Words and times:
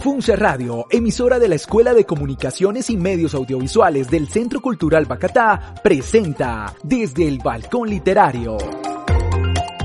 Funce 0.00 0.36
Radio, 0.36 0.86
emisora 0.90 1.40
de 1.40 1.48
la 1.48 1.56
Escuela 1.56 1.92
de 1.92 2.04
Comunicaciones 2.04 2.90
y 2.90 2.96
Medios 2.96 3.34
Audiovisuales 3.34 4.08
del 4.08 4.28
Centro 4.28 4.60
Cultural 4.60 5.04
Bacatá, 5.04 5.74
presenta 5.82 6.72
Desde 6.84 7.26
el 7.26 7.38
Balcón 7.38 7.90
Literario. 7.90 8.56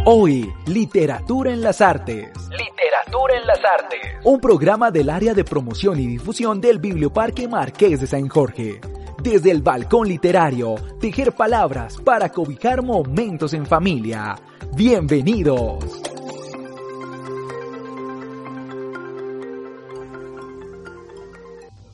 Hoy, 0.05 0.51
Literatura 0.67 1.51
en 1.51 1.61
las 1.61 1.81
Artes. 1.81 2.31
Literatura 2.49 3.35
en 3.35 3.47
las 3.47 3.59
Artes. 3.65 3.99
Un 4.23 4.39
programa 4.39 4.91
del 4.91 5.09
área 5.09 5.33
de 5.33 5.43
promoción 5.43 5.99
y 5.99 6.05
difusión 6.05 6.61
del 6.61 6.77
Biblioparque 6.77 7.47
Marqués 7.47 7.99
de 8.01 8.07
San 8.07 8.27
Jorge. 8.27 8.79
Desde 9.23 9.49
el 9.49 9.63
Balcón 9.63 10.07
Literario, 10.07 10.75
tejer 10.99 11.33
palabras 11.33 11.97
para 11.97 12.29
cobijar 12.29 12.83
momentos 12.83 13.53
en 13.53 13.65
familia. 13.65 14.35
Bienvenidos. 14.75 16.10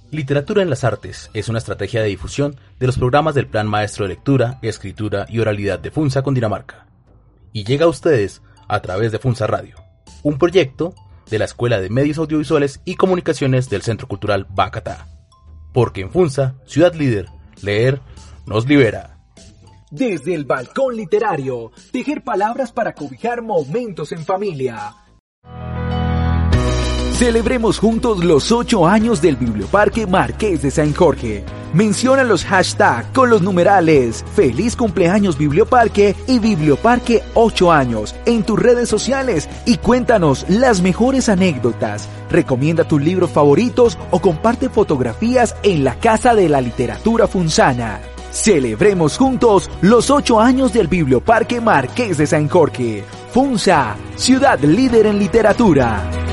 Literatura 0.09 0.61
en 0.61 0.69
las 0.69 0.85
Artes 0.85 1.29
es 1.33 1.49
una 1.49 1.57
estrategia 1.57 2.01
de 2.01 2.07
difusión 2.07 2.55
de 2.79 2.85
los 2.87 2.97
programas 2.97 3.35
del 3.35 3.47
Plan 3.47 3.67
Maestro 3.67 4.05
de 4.05 4.09
Lectura, 4.09 4.57
Escritura 4.61 5.25
y 5.27 5.39
Oralidad 5.39 5.79
de 5.79 5.91
FUNSA 5.91 6.21
con 6.21 6.33
Dinamarca. 6.33 6.87
Y 7.51 7.65
llega 7.65 7.85
a 7.85 7.89
ustedes 7.89 8.41
a 8.69 8.79
través 8.79 9.11
de 9.11 9.19
FUNSA 9.19 9.47
Radio, 9.47 9.75
un 10.23 10.37
proyecto 10.37 10.95
de 11.29 11.39
la 11.39 11.45
Escuela 11.45 11.81
de 11.81 11.89
Medios 11.89 12.19
Audiovisuales 12.19 12.79
y 12.85 12.95
Comunicaciones 12.95 13.69
del 13.69 13.81
Centro 13.81 14.07
Cultural 14.07 14.47
Bacatá. 14.49 15.07
Porque 15.73 16.01
en 16.01 16.11
FUNSA, 16.11 16.55
ciudad 16.65 16.93
líder, 16.93 17.27
leer 17.61 17.99
nos 18.45 18.65
libera. 18.65 19.17
Desde 19.91 20.35
el 20.35 20.45
balcón 20.45 20.95
literario, 20.95 21.73
tejer 21.91 22.23
palabras 22.23 22.71
para 22.71 22.93
cobijar 22.93 23.41
momentos 23.41 24.13
en 24.13 24.23
familia 24.23 24.95
Celebremos 27.17 27.79
juntos 27.79 28.23
los 28.23 28.51
8 28.51 28.85
años 28.85 29.23
del 29.23 29.37
Biblioparque 29.37 30.05
Marqués 30.05 30.61
de 30.61 30.69
San 30.69 30.93
Jorge. 30.93 31.43
Menciona 31.73 32.23
los 32.23 32.45
hashtags 32.45 33.07
con 33.07 33.31
los 33.31 33.41
numerales 33.41 34.23
Feliz 34.35 34.75
cumpleaños 34.75 35.35
Biblioparque 35.35 36.15
y 36.27 36.37
Biblioparque 36.37 37.23
8 37.33 37.71
años 37.71 38.13
en 38.27 38.43
tus 38.43 38.59
redes 38.59 38.87
sociales 38.87 39.49
y 39.65 39.77
cuéntanos 39.77 40.45
las 40.47 40.83
mejores 40.83 41.27
anécdotas. 41.27 42.07
Recomienda 42.29 42.83
tus 42.83 43.01
libros 43.01 43.31
favoritos 43.31 43.97
o 44.11 44.21
comparte 44.21 44.69
fotografías 44.69 45.55
en 45.63 45.83
la 45.83 45.95
Casa 45.95 46.35
de 46.35 46.49
la 46.49 46.61
Literatura 46.61 47.25
Funsana. 47.25 47.99
Celebremos 48.29 49.17
juntos 49.17 49.71
los 49.81 50.11
8 50.11 50.39
años 50.39 50.71
del 50.71 50.87
Biblioparque 50.87 51.61
Marqués 51.61 52.19
de 52.19 52.27
San 52.27 52.47
Jorge. 52.47 53.03
Funsa, 53.31 53.95
ciudad 54.17 54.59
líder 54.59 55.07
en 55.07 55.17
literatura. 55.17 56.26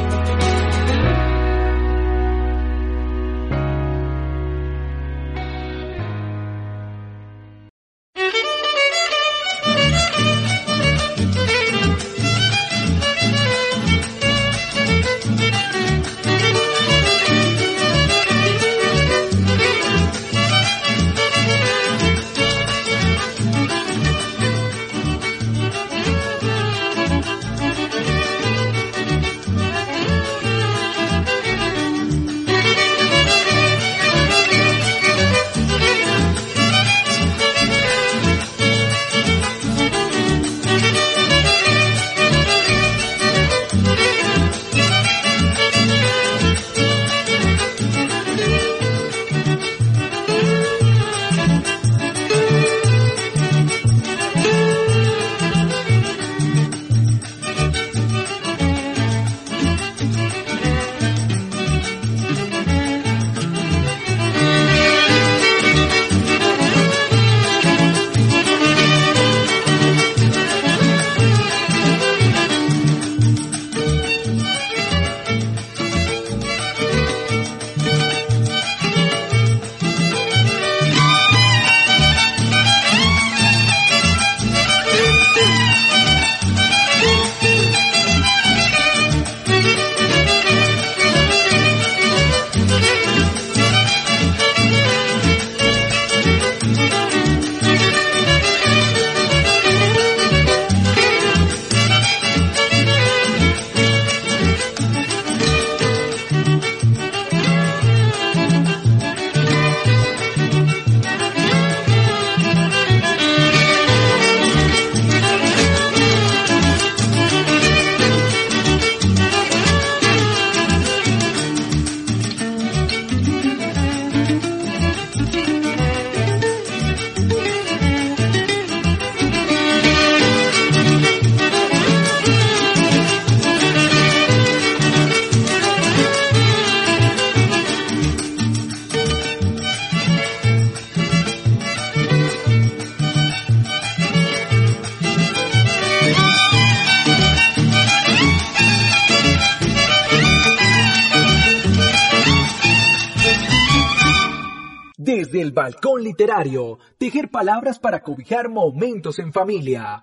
Balcón 155.54 156.02
literario, 156.02 156.78
tejer 156.98 157.30
palabras 157.30 157.78
para 157.78 158.00
cobijar 158.00 158.48
momentos 158.48 159.20
en 159.20 159.32
familia. 159.32 160.02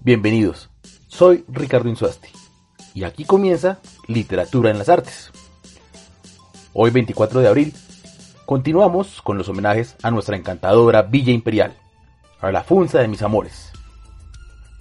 Bienvenidos, 0.00 0.70
soy 1.08 1.44
Ricardo 1.48 1.88
Insuasti 1.88 2.28
y 2.94 3.02
aquí 3.02 3.24
comienza 3.24 3.80
Literatura 4.06 4.70
en 4.70 4.78
las 4.78 4.88
Artes. 4.88 5.32
Hoy 6.72 6.92
24 6.92 7.40
de 7.40 7.48
abril 7.48 7.74
continuamos 8.46 9.20
con 9.22 9.36
los 9.36 9.48
homenajes 9.48 9.96
a 10.04 10.12
nuestra 10.12 10.36
encantadora 10.36 11.02
Villa 11.02 11.32
Imperial, 11.32 11.76
a 12.40 12.52
la 12.52 12.62
funza 12.62 13.00
de 13.00 13.08
mis 13.08 13.22
amores. 13.22 13.72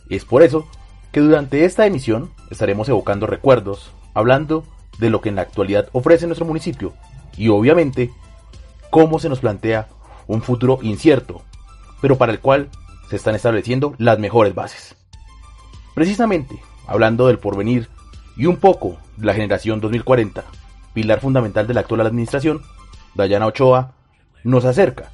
Es 0.08 0.24
por 0.24 0.44
eso 0.44 0.68
que 1.12 1.20
durante 1.20 1.66
esta 1.66 1.88
emisión 1.88 2.32
estaremos 2.52 2.88
evocando 2.90 3.26
recuerdos, 3.26 3.92
hablando 4.14 4.64
de 5.00 5.10
lo 5.10 5.20
que 5.20 5.30
en 5.30 5.36
la 5.36 5.42
actualidad 5.42 5.90
ofrece 5.94 6.28
nuestro 6.28 6.46
municipio 6.46 6.94
y 7.36 7.50
obviamente 7.50 8.12
cómo 8.90 9.20
se 9.20 9.30
nos 9.30 9.40
plantea 9.40 9.88
un 10.28 10.42
futuro 10.42 10.80
incierto, 10.82 11.42
pero 12.02 12.18
para 12.18 12.32
el 12.32 12.40
cual 12.40 12.70
se 13.10 13.16
están 13.16 13.36
estableciendo 13.36 13.96
las 13.98 14.20
mejores 14.20 14.54
bases. 14.54 14.96
Precisamente, 15.96 16.60
hablando 16.88 17.28
del 17.28 17.40
porvenir 17.40 17.90
y 18.38 18.46
un 18.46 18.58
poco 18.58 18.98
de 19.18 19.26
la 19.26 19.34
generación 19.34 19.82
2040, 19.82 20.44
pilar 20.94 21.20
fundamental 21.20 21.68
de 21.68 21.74
la 21.74 21.82
actual 21.82 22.02
administración, 22.02 22.62
Dayana 23.16 23.48
Ochoa 23.48 23.94
nos 24.44 24.66
acerca 24.66 25.10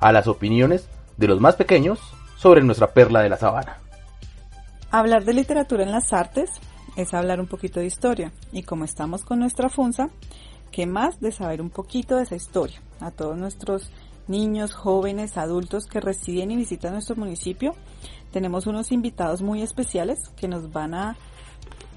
a 0.00 0.12
las 0.12 0.26
opiniones 0.28 0.88
de 1.16 1.26
los 1.26 1.40
más 1.40 1.56
pequeños 1.56 1.98
sobre 2.36 2.62
nuestra 2.62 2.92
perla 2.92 3.20
de 3.20 3.28
la 3.28 3.36
sabana. 3.36 3.78
Hablar 4.90 5.24
de 5.24 5.34
literatura 5.34 5.82
en 5.82 5.92
las 5.92 6.12
artes 6.12 6.50
es 6.96 7.12
hablar 7.12 7.40
un 7.40 7.46
poquito 7.46 7.80
de 7.80 7.86
historia 7.86 8.32
y 8.52 8.62
como 8.62 8.84
estamos 8.84 9.24
con 9.24 9.40
nuestra 9.40 9.68
FUNSA, 9.68 10.08
¿qué 10.70 10.86
más 10.86 11.20
de 11.20 11.32
saber 11.32 11.60
un 11.60 11.70
poquito 11.70 12.16
de 12.16 12.22
esa 12.22 12.36
historia? 12.36 12.80
A 13.00 13.10
todos 13.10 13.36
nuestros 13.36 13.90
niños, 14.26 14.72
jóvenes, 14.72 15.36
adultos 15.36 15.86
que 15.86 16.00
residen 16.00 16.50
y 16.50 16.56
visitan 16.56 16.92
nuestro 16.92 17.16
municipio, 17.16 17.74
tenemos 18.32 18.66
unos 18.66 18.92
invitados 18.92 19.42
muy 19.42 19.62
especiales 19.62 20.28
que 20.36 20.48
nos 20.48 20.72
van 20.72 20.94
a 20.94 21.16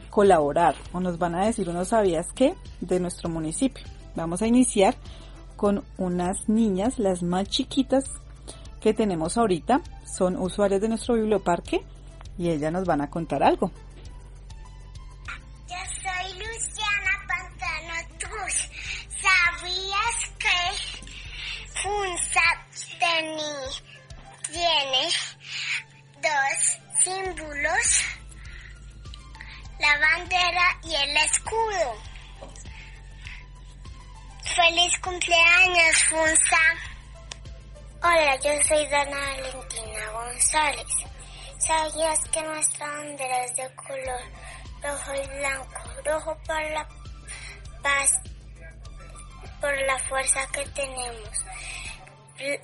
colaborar 0.09 0.75
o 0.93 0.99
nos 0.99 1.17
van 1.17 1.35
a 1.35 1.45
decir 1.45 1.69
unos 1.69 1.89
sabías 1.89 2.27
qué 2.33 2.55
de 2.79 2.99
nuestro 2.99 3.29
municipio. 3.29 3.83
Vamos 4.15 4.41
a 4.41 4.47
iniciar 4.47 4.95
con 5.55 5.83
unas 5.97 6.49
niñas, 6.49 6.99
las 6.99 7.23
más 7.23 7.47
chiquitas 7.47 8.05
que 8.79 8.93
tenemos 8.93 9.37
ahorita, 9.37 9.81
son 10.17 10.35
usuarias 10.37 10.81
de 10.81 10.89
nuestro 10.89 11.15
biblioparque 11.15 11.81
y 12.37 12.49
ellas 12.49 12.73
nos 12.73 12.85
van 12.85 13.01
a 13.01 13.09
contar 13.09 13.43
algo. 13.43 13.71
FUNSA 21.81 22.67
tiene 24.51 25.09
dos 26.21 26.79
símbolos? 27.03 28.05
La 29.79 29.97
bandera 29.99 30.79
y 30.83 30.93
el 30.93 31.17
escudo. 31.17 31.97
Feliz 34.43 34.99
cumpleaños, 34.99 36.03
FUNSA. 36.09 36.65
Hola, 38.03 38.35
yo 38.35 38.51
soy 38.67 38.87
Dana 38.87 39.17
Valentina 39.17 40.11
González. 40.11 40.87
¿Sabías 41.57 42.19
que 42.31 42.41
nuestra 42.43 42.87
bandera 42.87 43.45
es 43.45 43.55
de 43.55 43.75
color 43.75 44.21
rojo 44.83 45.15
y 45.15 45.27
blanco? 45.39 45.81
Rojo 46.05 46.37
por 46.45 46.71
la 46.71 46.87
paz, 47.81 48.11
por 49.61 49.71
la 49.85 49.97
fuerza 49.99 50.39
que 50.51 50.65
tenemos. 50.71 51.29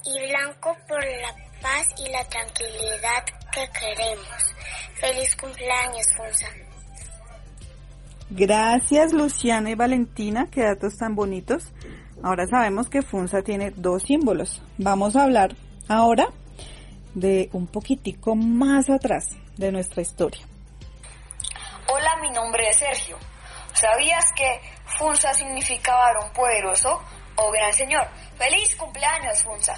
Y 0.04 0.30
blanco 0.30 0.76
por 0.88 1.06
la 1.06 1.34
paz 1.62 1.88
y 2.00 2.10
la 2.10 2.24
tranquilidad 2.26 3.24
que 3.54 3.70
queremos. 3.80 4.56
Feliz 4.96 5.36
cumpleaños, 5.36 6.08
Funza. 6.18 6.48
Gracias 8.30 9.14
Luciana 9.14 9.70
y 9.70 9.76
Valentina, 9.76 10.48
qué 10.52 10.64
datos 10.64 10.98
tan 10.98 11.16
bonitos. 11.16 11.72
Ahora 12.24 12.46
sabemos 12.48 12.90
que 12.90 13.02
FUNSA 13.02 13.42
tiene 13.44 13.72
dos 13.72 14.04
símbolos. 14.04 14.62
Vamos 14.78 15.16
a 15.16 15.24
hablar 15.24 15.56
ahora 15.88 16.28
de 17.14 17.50
un 17.54 17.68
poquitico 17.68 18.36
más 18.36 18.90
atrás 18.90 19.38
de 19.56 19.72
nuestra 19.72 20.02
historia. 20.02 20.42
Hola, 21.88 22.18
mi 22.22 22.32
nombre 22.32 22.68
es 22.70 22.78
Sergio. 22.78 23.18
¿Sabías 23.74 24.26
que 24.36 24.60
Funza 24.88 25.34
significa 25.34 25.92
varón 25.94 26.32
poderoso 26.34 27.02
o 27.36 27.52
gran 27.52 27.74
señor? 27.74 28.08
¡Feliz 28.38 28.76
cumpleaños, 28.76 29.44
Funza! 29.44 29.78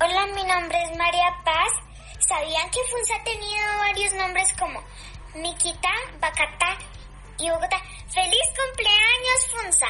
Hola, 0.00 0.26
mi 0.34 0.44
nombre 0.44 0.78
es 0.82 0.96
María 0.96 1.34
Paz. 1.44 1.72
¿Sabían 2.20 2.70
que 2.70 2.78
Funza 2.90 3.16
ha 3.16 3.24
tenido 3.24 3.78
varios 3.78 4.14
nombres 4.14 4.54
como 4.58 4.80
Miquita, 5.34 5.88
Bacata 6.20 6.78
y 7.38 7.48
Bogotá? 7.48 7.78
¡Feliz 8.08 8.46
cumpleaños, 8.56 9.48
Funza! 9.54 9.86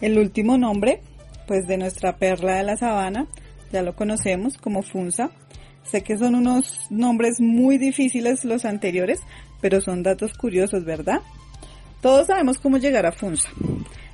El 0.00 0.18
último 0.18 0.58
nombre, 0.58 1.02
pues 1.46 1.66
de 1.66 1.78
nuestra 1.78 2.16
perla 2.16 2.56
de 2.56 2.62
la 2.62 2.76
sabana, 2.76 3.26
ya 3.72 3.82
lo 3.82 3.96
conocemos 3.96 4.58
como 4.58 4.82
Funza. 4.82 5.30
Sé 5.82 6.04
que 6.04 6.18
son 6.18 6.34
unos 6.34 6.90
nombres 6.90 7.40
muy 7.40 7.78
difíciles 7.78 8.44
los 8.44 8.64
anteriores, 8.64 9.20
pero 9.60 9.80
son 9.80 10.02
datos 10.02 10.34
curiosos, 10.34 10.84
¿verdad? 10.84 11.20
Todos 12.00 12.28
sabemos 12.28 12.58
cómo 12.58 12.78
llegar 12.78 13.04
a 13.04 13.12
Funza, 13.12 13.50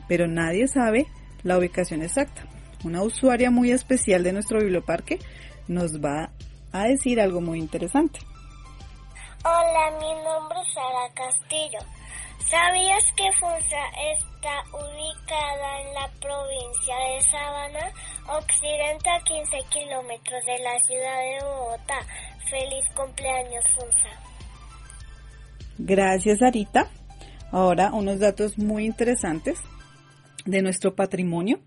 pero 0.09 0.27
nadie 0.27 0.67
sabe 0.67 1.07
la 1.45 1.57
ubicación 1.57 2.03
exacta. 2.03 2.45
Una 2.85 3.03
usuaria 3.03 3.51
muy 3.51 3.71
especial 3.71 4.25
de 4.25 4.33
nuestro 4.33 4.59
biblioparque 4.59 5.21
nos 5.69 6.01
va 6.01 6.31
a 6.73 6.85
decir 6.85 7.21
algo 7.21 7.41
muy 7.41 7.59
interesante. 7.59 8.19
Hola, 9.45 9.99
mi 10.01 10.13
nombre 10.25 10.59
es 10.61 10.75
Sara 10.75 11.09
Castillo. 11.15 11.79
¿Sabías 12.51 13.05
que 13.17 13.33
Funza 13.39 13.83
está 14.13 14.63
ubicada 14.73 15.81
en 15.81 15.95
la 15.95 16.09
provincia 16.21 16.97
de 16.97 17.23
Sabana, 17.31 17.91
occidente 18.39 19.11
a 19.11 19.21
15 19.21 19.59
kilómetros 19.71 20.45
de 20.45 20.59
la 20.59 20.79
ciudad 20.81 21.19
de 21.21 21.45
Bogotá? 21.45 21.99
Feliz 22.51 22.85
cumpleaños, 22.95 23.65
Funza. 23.75 24.11
Gracias, 25.79 26.43
Arita. 26.43 26.89
Ahora 27.53 27.91
unos 27.93 28.19
datos 28.19 28.59
muy 28.59 28.85
interesantes 28.85 29.59
de 30.45 30.63
nuestro 30.63 30.95
patrimonio. 30.95 31.61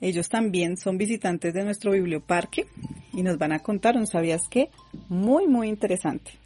Ellos 0.00 0.28
también 0.28 0.76
son 0.76 0.98
visitantes 0.98 1.52
de 1.52 1.64
nuestro 1.64 1.92
biblioparque 1.92 2.66
y 3.12 3.22
nos 3.22 3.38
van 3.38 3.52
a 3.52 3.58
contar 3.58 3.96
un 3.96 4.06
sabías 4.06 4.42
qué 4.50 4.70
muy 5.08 5.46
muy 5.46 5.68
interesante. 5.68 6.38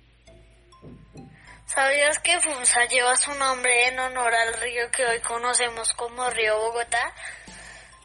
¿Sabías 1.66 2.18
que 2.18 2.38
Funza 2.40 2.86
lleva 2.88 3.16
su 3.16 3.32
nombre 3.34 3.88
en 3.88 3.98
honor 3.98 4.32
al 4.34 4.60
río 4.60 4.90
que 4.90 5.04
hoy 5.04 5.20
conocemos 5.20 5.92
como 5.94 6.28
Río 6.30 6.56
Bogotá? 6.58 7.12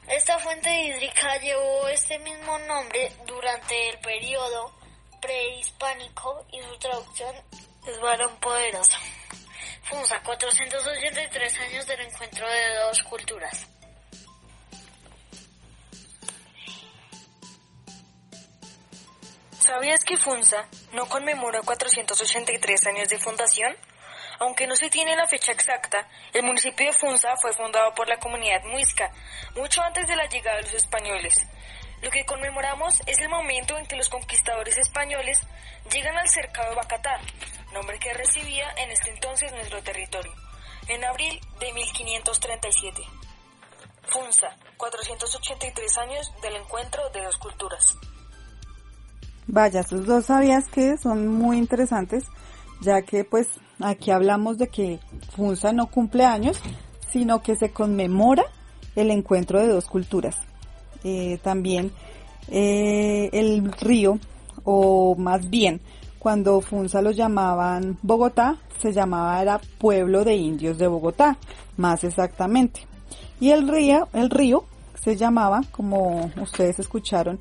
Esta 0.07 0.39
fuente 0.39 0.69
hídrica 0.85 1.37
llevó 1.39 1.87
este 1.87 2.17
mismo 2.19 2.57
nombre 2.67 3.11
durante 3.27 3.89
el 3.89 3.99
periodo 3.99 4.73
prehispánico 5.21 6.45
y 6.51 6.61
su 6.61 6.79
traducción 6.79 7.35
es 7.87 8.01
varón 8.01 8.31
poderoso. 8.39 8.97
Funza, 9.83 10.19
483 10.23 11.59
años 11.59 11.87
del 11.87 12.01
encuentro 12.01 12.47
de 12.47 12.75
dos 12.75 13.03
culturas. 13.03 13.67
¿Sabías 19.69 20.03
que 20.03 20.17
FUNSA 20.17 20.67
no 20.93 21.07
conmemora 21.07 21.61
483 21.61 22.87
años 22.87 23.07
de 23.07 23.19
fundación? 23.19 23.75
Aunque 24.39 24.65
no 24.65 24.75
se 24.75 24.89
tiene 24.89 25.15
la 25.15 25.27
fecha 25.27 25.51
exacta, 25.51 26.07
el 26.33 26.43
municipio 26.43 26.87
de 26.87 26.97
Funza 26.97 27.35
fue 27.41 27.53
fundado 27.53 27.93
por 27.93 28.07
la 28.07 28.17
comunidad 28.17 28.63
muisca, 28.63 29.11
mucho 29.55 29.83
antes 29.83 30.07
de 30.07 30.15
la 30.15 30.25
llegada 30.27 30.57
de 30.57 30.63
los 30.63 30.73
españoles. 30.73 31.45
Lo 32.01 32.09
que 32.09 32.25
conmemoramos 32.25 33.01
es 33.05 33.19
el 33.19 33.29
momento 33.29 33.77
en 33.77 33.85
que 33.85 33.97
los 33.97 34.09
conquistadores 34.09 34.77
españoles 34.77 35.39
llegan 35.91 36.17
al 36.17 36.29
cercado 36.29 36.69
de 36.69 36.75
Bacatá, 36.75 37.19
nombre 37.73 37.99
que 37.99 38.13
recibía 38.13 38.65
en 38.83 38.91
este 38.91 39.11
entonces 39.11 39.51
nuestro 39.51 39.81
territorio, 39.83 40.31
en 40.87 41.03
abril 41.03 41.39
de 41.59 41.73
1537. 41.73 43.01
Funza, 44.09 44.47
483 44.77 45.97
años 45.97 46.31
del 46.41 46.55
encuentro 46.55 47.09
de 47.11 47.23
dos 47.23 47.37
culturas. 47.37 47.95
Vaya, 49.47 49.83
sus 49.83 50.05
dos 50.05 50.25
sabías 50.25 50.65
que 50.67 50.97
son 50.97 51.27
muy 51.27 51.57
interesantes, 51.57 52.25
ya 52.81 53.01
que 53.01 53.23
pues 53.23 53.47
aquí 53.79 54.11
hablamos 54.11 54.57
de 54.57 54.67
que 54.67 54.99
Funza 55.35 55.71
no 55.73 55.87
cumple 55.87 56.25
años, 56.25 56.59
sino 57.11 57.41
que 57.41 57.55
se 57.55 57.71
conmemora 57.71 58.43
el 58.95 59.11
encuentro 59.11 59.59
de 59.59 59.67
dos 59.67 59.85
culturas. 59.85 60.35
Eh, 61.03 61.39
también 61.41 61.91
eh, 62.47 63.29
el 63.33 63.71
río, 63.71 64.19
o 64.63 65.15
más 65.15 65.49
bien, 65.49 65.81
cuando 66.19 66.59
Funza 66.61 67.01
lo 67.01 67.11
llamaban 67.11 67.97
Bogotá, 68.01 68.57
se 68.79 68.91
llamaba 68.91 69.41
era 69.41 69.59
Pueblo 69.77 70.23
de 70.23 70.35
Indios 70.35 70.77
de 70.77 70.87
Bogotá, 70.87 71.37
más 71.77 72.03
exactamente. 72.03 72.85
Y 73.39 73.51
el 73.51 73.67
río, 73.67 74.09
el 74.13 74.29
río 74.29 74.65
se 75.01 75.15
llamaba, 75.15 75.61
como 75.71 76.29
ustedes 76.41 76.79
escucharon, 76.79 77.39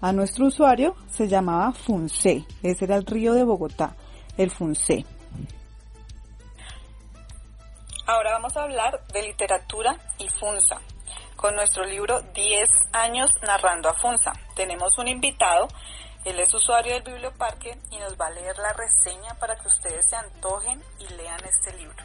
a 0.00 0.12
nuestro 0.12 0.46
usuario 0.46 0.96
se 1.08 1.28
llamaba 1.28 1.72
Funce. 1.72 2.44
Ese 2.62 2.84
era 2.84 2.96
el 2.96 3.06
río 3.06 3.32
de 3.32 3.44
Bogotá, 3.44 3.94
el 4.36 4.50
Funce. 4.50 5.04
Ahora 8.06 8.32
vamos 8.32 8.56
a 8.56 8.62
hablar 8.62 9.00
de 9.12 9.22
literatura 9.22 9.96
y 10.18 10.28
Funza. 10.28 10.76
Con 11.36 11.54
nuestro 11.54 11.84
libro 11.84 12.20
10 12.34 12.68
años 12.92 13.30
narrando 13.42 13.88
a 13.88 13.94
Funza. 13.94 14.32
Tenemos 14.54 14.96
un 14.98 15.08
invitado 15.08 15.68
Él 16.26 16.40
es 16.40 16.52
usuario 16.52 16.92
del 16.94 17.04
Biblioparque 17.04 17.78
y 17.92 17.98
nos 17.98 18.20
va 18.20 18.26
a 18.26 18.30
leer 18.30 18.58
la 18.58 18.72
reseña 18.72 19.34
para 19.34 19.54
que 19.54 19.68
ustedes 19.68 20.10
se 20.10 20.16
antojen 20.16 20.82
y 20.98 21.06
lean 21.14 21.38
este 21.44 21.72
libro. 21.74 22.02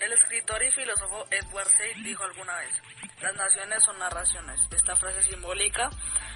El 0.00 0.12
escritor 0.12 0.62
y 0.62 0.70
filósofo 0.70 1.26
Edward 1.30 1.68
Said 1.68 1.96
dijo 2.02 2.24
alguna 2.24 2.56
vez, 2.56 2.72
las 3.20 3.34
naciones 3.36 3.84
son 3.84 3.98
narraciones. 3.98 4.58
Esta 4.70 4.96
frase 4.96 5.22
simbólica 5.24 5.90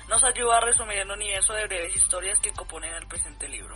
nos 0.08 0.22
ayuda 0.22 0.58
a 0.58 0.60
resumir 0.60 0.98
el 0.98 1.10
universo 1.10 1.54
de 1.54 1.66
breves 1.66 1.96
historias 1.96 2.38
que 2.40 2.52
componen 2.52 2.92
el 2.92 3.06
presente 3.06 3.48
libro. 3.48 3.74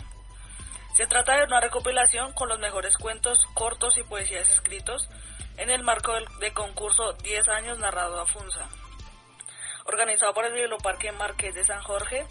Se 0.95 1.07
trata 1.07 1.39
de 1.39 1.45
una 1.45 1.61
recopilación 1.61 2.35
con 2.35 2.51
los 2.51 2.59
mejores 2.59 2.99
cuentos, 2.99 3.39
cortos 3.55 3.97
y 3.97 4.03
poesías 4.03 4.47
escritos 4.51 5.09
en 5.57 5.71
el 5.71 5.83
marco 5.83 6.13
del 6.13 6.27
de 6.41 6.53
concurso 6.53 7.15
10 7.23 7.49
años 7.49 7.79
narrado 7.79 8.21
a 8.21 8.27
Funza, 8.27 8.69
organizado 9.87 10.35
por 10.35 10.45
el 10.45 10.53
Biblioparque 10.53 11.13
Marqués 11.13 11.55
de 11.55 11.65
San 11.65 11.81
Jorge, 11.81 12.27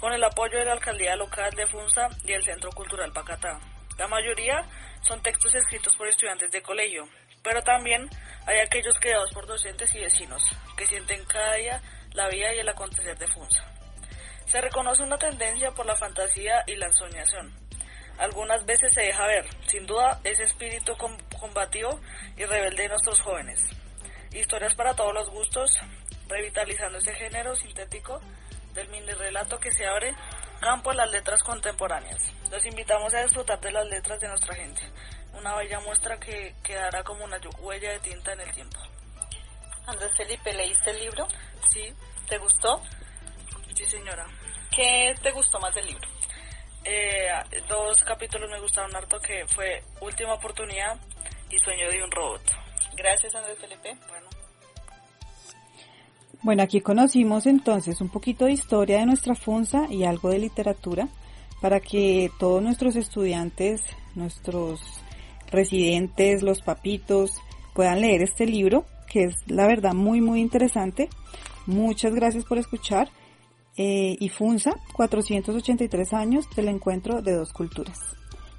con 0.00 0.12
el 0.12 0.22
apoyo 0.22 0.58
de 0.58 0.64
la 0.64 0.72
alcaldía 0.72 1.16
local 1.16 1.52
de 1.54 1.66
Funza 1.66 2.08
y 2.24 2.32
el 2.32 2.44
Centro 2.44 2.70
Cultural 2.70 3.12
Pacatá. 3.12 3.58
La 3.98 4.06
mayoría 4.06 4.64
son 5.02 5.20
textos 5.22 5.54
escritos 5.54 5.96
por 5.96 6.06
estudiantes 6.06 6.50
de 6.52 6.62
colegio, 6.62 7.08
pero 7.42 7.62
también 7.62 8.08
hay 8.46 8.60
aquellos 8.60 8.96
creados 9.00 9.32
por 9.32 9.46
docentes 9.46 9.92
y 9.94 10.00
vecinos 10.00 10.44
que 10.76 10.86
sienten 10.86 11.24
cada 11.24 11.54
día 11.54 11.82
la 12.12 12.28
vida 12.28 12.54
y 12.54 12.58
el 12.58 12.68
acontecer 12.68 13.18
de 13.18 13.26
Funza. 13.26 13.64
Se 14.46 14.60
reconoce 14.60 15.02
una 15.02 15.18
tendencia 15.18 15.72
por 15.72 15.84
la 15.84 15.96
fantasía 15.96 16.62
y 16.66 16.76
la 16.76 16.86
ensoñación. 16.86 17.52
Algunas 18.18 18.64
veces 18.66 18.92
se 18.92 19.02
deja 19.02 19.26
ver, 19.26 19.46
sin 19.66 19.86
duda, 19.86 20.20
ese 20.24 20.44
espíritu 20.44 20.96
combativo 21.38 22.00
y 22.36 22.44
rebelde 22.44 22.84
de 22.84 22.88
nuestros 22.88 23.20
jóvenes. 23.20 23.60
Historias 24.32 24.74
para 24.74 24.94
todos 24.94 25.14
los 25.14 25.28
gustos, 25.30 25.70
revitalizando 26.28 26.98
ese 26.98 27.14
género 27.14 27.54
sintético 27.56 28.20
del 28.78 28.88
mini 28.90 29.12
relato 29.12 29.58
que 29.58 29.72
se 29.72 29.86
abre 29.86 30.14
campo 30.60 30.92
en 30.92 30.98
las 30.98 31.10
letras 31.10 31.42
contemporáneas. 31.42 32.32
Los 32.50 32.64
invitamos 32.64 33.12
a 33.12 33.22
disfrutar 33.22 33.60
de 33.60 33.72
las 33.72 33.86
letras 33.86 34.20
de 34.20 34.28
nuestra 34.28 34.54
gente, 34.54 34.82
una 35.34 35.56
bella 35.56 35.80
muestra 35.80 36.18
que 36.18 36.54
quedará 36.62 37.02
como 37.02 37.24
una 37.24 37.40
huella 37.60 37.92
de 37.92 37.98
tinta 38.00 38.32
en 38.32 38.40
el 38.40 38.52
tiempo. 38.52 38.78
Andrés 39.86 40.12
Felipe, 40.16 40.52
¿leíste 40.52 40.90
el 40.90 41.00
libro? 41.00 41.26
Sí. 41.70 41.92
¿Te 42.28 42.38
gustó? 42.38 42.82
Sí, 43.74 43.84
señora. 43.86 44.26
¿Qué 44.70 45.14
te 45.22 45.30
gustó 45.32 45.58
más 45.58 45.74
del 45.74 45.86
libro? 45.86 46.08
Eh, 46.84 47.28
dos 47.68 48.04
capítulos 48.04 48.50
me 48.50 48.60
gustaron 48.60 48.94
harto 48.94 49.18
que 49.18 49.46
fue 49.46 49.82
Última 50.00 50.34
Oportunidad 50.34 50.96
y 51.50 51.58
Sueño 51.58 51.90
de 51.90 52.02
un 52.02 52.10
Robot. 52.10 52.42
Gracias, 52.94 53.34
Andrés 53.34 53.58
Felipe. 53.58 53.96
Bueno. 54.08 54.27
Bueno, 56.42 56.62
aquí 56.62 56.80
conocimos 56.80 57.46
entonces 57.46 58.00
un 58.00 58.10
poquito 58.10 58.44
de 58.44 58.52
historia 58.52 59.00
de 59.00 59.06
nuestra 59.06 59.34
FUNSA 59.34 59.90
y 59.90 60.04
algo 60.04 60.30
de 60.30 60.38
literatura 60.38 61.08
para 61.60 61.80
que 61.80 62.30
todos 62.38 62.62
nuestros 62.62 62.94
estudiantes, 62.94 63.80
nuestros 64.14 64.80
residentes, 65.50 66.42
los 66.42 66.62
papitos, 66.62 67.32
puedan 67.74 68.00
leer 68.00 68.22
este 68.22 68.46
libro, 68.46 68.84
que 69.10 69.24
es 69.24 69.34
la 69.48 69.66
verdad 69.66 69.94
muy, 69.94 70.20
muy 70.20 70.40
interesante. 70.40 71.08
Muchas 71.66 72.14
gracias 72.14 72.44
por 72.44 72.58
escuchar. 72.58 73.08
Eh, 73.76 74.16
y 74.18 74.28
FUNSA, 74.28 74.74
483 74.94 76.12
años 76.12 76.46
del 76.56 76.68
encuentro 76.68 77.22
de 77.22 77.34
dos 77.34 77.52
culturas. 77.52 77.98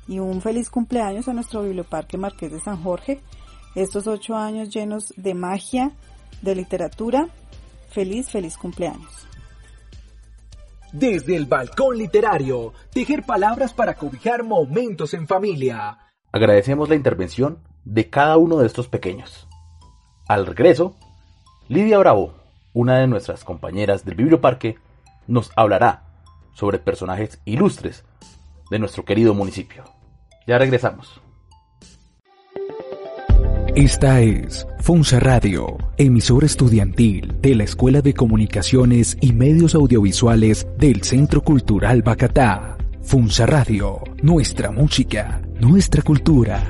Y 0.07 0.19
un 0.19 0.41
feliz 0.41 0.69
cumpleaños 0.69 1.27
a 1.27 1.33
nuestro 1.33 1.63
Biblioparque 1.63 2.17
Marqués 2.17 2.51
de 2.51 2.59
San 2.59 2.81
Jorge. 2.81 3.21
Estos 3.75 4.07
ocho 4.07 4.35
años 4.35 4.69
llenos 4.69 5.13
de 5.17 5.33
magia, 5.33 5.91
de 6.41 6.55
literatura. 6.55 7.27
Feliz, 7.89 8.29
feliz 8.29 8.57
cumpleaños. 8.57 9.27
Desde 10.91 11.35
el 11.35 11.45
balcón 11.45 11.97
literario, 11.97 12.73
tejer 12.91 13.23
palabras 13.23 13.73
para 13.73 13.95
cobijar 13.95 14.43
momentos 14.43 15.13
en 15.13 15.27
familia. 15.27 15.97
Agradecemos 16.31 16.89
la 16.89 16.95
intervención 16.95 17.59
de 17.85 18.09
cada 18.09 18.37
uno 18.37 18.57
de 18.57 18.67
estos 18.67 18.87
pequeños. 18.87 19.47
Al 20.27 20.45
regreso, 20.45 20.95
Lidia 21.67 21.97
Bravo, 21.97 22.33
una 22.73 22.99
de 22.99 23.07
nuestras 23.07 23.43
compañeras 23.43 24.05
del 24.05 24.15
Biblioparque, 24.15 24.77
nos 25.27 25.51
hablará 25.55 26.03
sobre 26.53 26.79
personajes 26.79 27.39
ilustres 27.45 28.03
de 28.69 28.79
nuestro 28.79 29.05
querido 29.05 29.33
municipio. 29.33 29.83
Ya 30.45 30.57
regresamos. 30.57 31.21
Esta 33.75 34.19
es 34.21 34.67
Funza 34.79 35.19
Radio, 35.19 35.77
emisora 35.97 36.47
estudiantil 36.47 37.35
de 37.39 37.53
la 37.53 37.65
Escuela 37.65 38.01
de 38.01 38.15
Comunicaciones 38.15 39.15
y 39.21 39.31
Medios 39.31 39.75
Audiovisuales 39.75 40.65
del 40.77 41.03
Centro 41.03 41.41
Cultural 41.43 42.01
Bacatá. 42.01 42.77
Funza 43.03 43.45
Radio, 43.45 44.01
nuestra 44.23 44.71
música, 44.71 45.41
nuestra 45.59 46.01
cultura. 46.01 46.63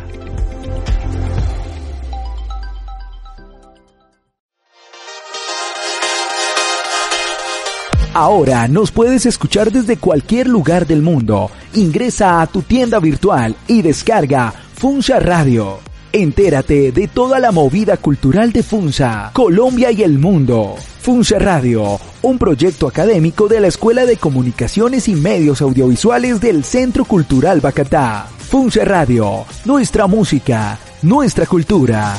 Ahora 8.14 8.68
nos 8.68 8.92
puedes 8.92 9.26
escuchar 9.26 9.72
desde 9.72 9.96
cualquier 9.98 10.48
lugar 10.48 10.86
del 10.86 11.02
mundo. 11.02 11.50
Ingresa 11.76 12.42
a 12.42 12.48
tu 12.48 12.62
tienda 12.62 13.00
virtual 13.00 13.56
y 13.68 13.82
descarga 13.82 14.52
Funza 14.74 15.20
Radio. 15.20 15.89
Entérate 16.12 16.92
de 16.92 17.08
toda 17.08 17.40
la 17.40 17.52
movida 17.52 17.96
cultural 17.96 18.52
de 18.52 18.64
Funza, 18.64 19.30
Colombia 19.32 19.92
y 19.92 20.02
el 20.02 20.18
mundo. 20.18 20.76
Funza 21.02 21.38
Radio, 21.38 22.00
un 22.24 22.40
proyecto 22.40 22.88
académico 22.88 23.48
de 23.48 23.60
la 23.60 23.68
Escuela 23.68 24.08
de 24.08 24.18
Comunicaciones 24.18 25.08
y 25.08 25.14
Medios 25.14 25.62
Audiovisuales 25.62 26.42
del 26.42 26.64
Centro 26.64 27.06
Cultural 27.06 27.62
Bacatá. 27.62 28.26
Funza 28.40 28.84
Radio, 28.86 29.46
nuestra 29.66 30.08
música, 30.08 30.80
nuestra 31.04 31.46
cultura. 31.46 32.16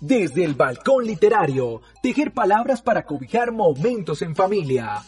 Desde 0.00 0.44
el 0.44 0.54
balcón 0.54 1.04
literario, 1.04 1.82
tejer 2.00 2.32
palabras 2.32 2.80
para 2.80 3.04
cobijar 3.04 3.50
momentos 3.50 4.22
en 4.22 4.36
familia. 4.36 5.02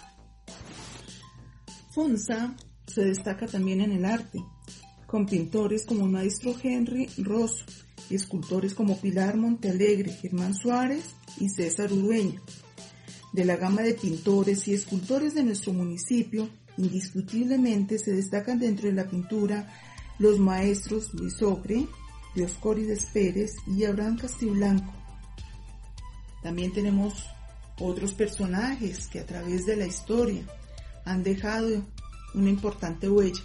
Funza 1.96 2.54
se 2.86 3.06
destaca 3.06 3.46
también 3.46 3.80
en 3.80 3.90
el 3.90 4.04
arte, 4.04 4.44
con 5.06 5.24
pintores 5.24 5.86
como 5.86 6.04
el 6.04 6.10
maestro 6.10 6.54
Henry 6.62 7.08
Rosso 7.16 7.64
y 8.10 8.16
escultores 8.16 8.74
como 8.74 9.00
Pilar 9.00 9.38
Montealegre, 9.38 10.12
Germán 10.12 10.52
Suárez 10.52 11.14
y 11.40 11.48
César 11.48 11.90
Urueña. 11.90 12.42
De 13.32 13.46
la 13.46 13.56
gama 13.56 13.80
de 13.80 13.94
pintores 13.94 14.68
y 14.68 14.74
escultores 14.74 15.32
de 15.32 15.42
nuestro 15.42 15.72
municipio, 15.72 16.50
indiscutiblemente 16.76 17.98
se 17.98 18.12
destacan 18.12 18.58
dentro 18.58 18.88
de 18.88 18.94
la 18.94 19.08
pintura 19.08 19.66
los 20.18 20.38
maestros 20.38 21.14
Luis 21.14 21.40
Ocre, 21.40 21.86
Dioscórides 22.34 23.06
Pérez 23.06 23.54
y 23.66 23.84
Abraham 23.84 24.18
Castiblanco. 24.18 24.92
También 26.42 26.74
tenemos 26.74 27.24
otros 27.80 28.12
personajes 28.12 29.06
que 29.06 29.20
a 29.20 29.24
través 29.24 29.64
de 29.64 29.76
la 29.76 29.86
historia 29.86 30.44
han 31.06 31.22
dejado 31.22 31.82
una 32.34 32.50
importante 32.50 33.08
huella. 33.08 33.42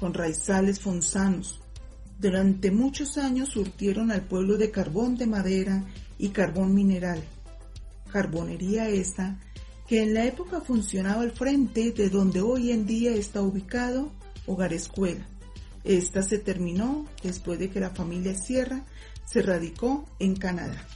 con 0.00 0.14
raizales 0.14 0.80
fonsanos. 0.80 1.60
Durante 2.18 2.70
muchos 2.70 3.18
años 3.18 3.50
surtieron 3.50 4.10
al 4.10 4.22
pueblo 4.22 4.56
de 4.56 4.70
carbón 4.70 5.16
de 5.16 5.26
madera 5.26 5.84
y 6.16 6.30
carbón 6.30 6.74
mineral. 6.74 7.22
Carbonería 8.14 8.88
esta 8.88 9.40
que 9.88 10.00
en 10.00 10.14
la 10.14 10.24
época 10.24 10.60
funcionaba 10.60 11.22
al 11.22 11.32
frente 11.32 11.90
de 11.90 12.08
donde 12.10 12.40
hoy 12.40 12.70
en 12.70 12.86
día 12.86 13.10
está 13.10 13.42
ubicado 13.42 14.12
Hogar 14.46 14.72
Escuela. 14.72 15.26
Esta 15.82 16.22
se 16.22 16.38
terminó 16.38 17.06
después 17.24 17.58
de 17.58 17.70
que 17.70 17.80
la 17.80 17.90
familia 17.90 18.36
Sierra 18.36 18.84
se 19.26 19.42
radicó 19.42 20.06
en 20.20 20.36
Canadá. 20.36 20.86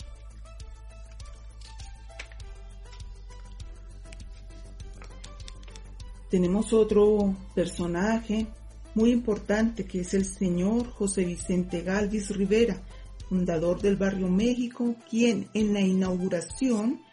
Tenemos 6.31 6.73
otro 6.73 7.35
personaje 7.53 8.47
muy 8.95 9.11
importante 9.11 9.87
que 9.87 10.03
es 10.03 10.15
el 10.15 10.25
señor 10.25 10.89
José 10.93 11.25
Vicente 11.25 11.83
Galvis 11.83 12.31
Rivera, 12.31 12.81
fundador 13.29 13.83
del 13.83 13.97
Barrio 13.97 14.29
México, 14.29 14.95
quien 15.11 15.49
en 15.53 15.75
la 15.75 15.81
inauguración 15.81 17.08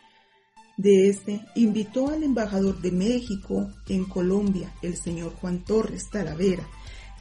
de 0.77 1.10
este 1.10 1.41
invitó 1.55 2.10
al 2.10 2.24
embajador 2.24 2.82
de 2.82 2.91
México 2.91 3.70
en 3.88 4.05
Colombia, 4.05 4.74
el 4.82 4.96
señor 4.98 5.34
Juan 5.36 5.63
Torres 5.63 6.10
Talavera, 6.10 6.67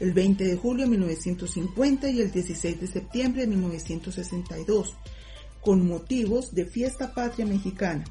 el 0.01 0.13
20 0.13 0.45
de 0.45 0.57
julio 0.57 0.85
de 0.85 0.91
1950 0.91 2.11
y 2.11 2.21
el 2.21 2.33
16 2.33 2.81
de 2.81 2.87
septiembre 2.87 3.43
de 3.43 3.49
1962, 3.49 4.97
con 5.61 5.87
motivos 5.87 6.55
de 6.55 6.67
fiesta 6.67 7.15
patria 7.15 7.47
mexicana. 7.47 8.05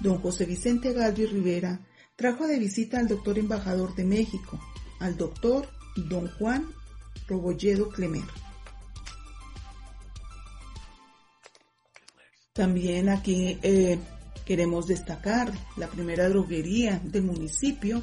Don 0.00 0.18
José 0.18 0.44
Vicente 0.44 0.92
Galvis 0.92 1.30
Rivera 1.30 1.80
trajo 2.16 2.46
de 2.46 2.58
visita 2.58 2.98
al 2.98 3.08
doctor 3.08 3.38
embajador 3.38 3.94
de 3.94 4.04
México, 4.04 4.60
al 5.00 5.16
doctor 5.16 5.68
don 5.96 6.28
Juan 6.38 6.66
Robolledo 7.26 7.88
Clemer. 7.88 8.24
También 12.52 13.08
aquí 13.08 13.58
eh, 13.62 13.98
queremos 14.44 14.86
destacar 14.86 15.52
la 15.76 15.88
primera 15.88 16.28
droguería 16.28 17.00
del 17.02 17.24
municipio, 17.24 18.02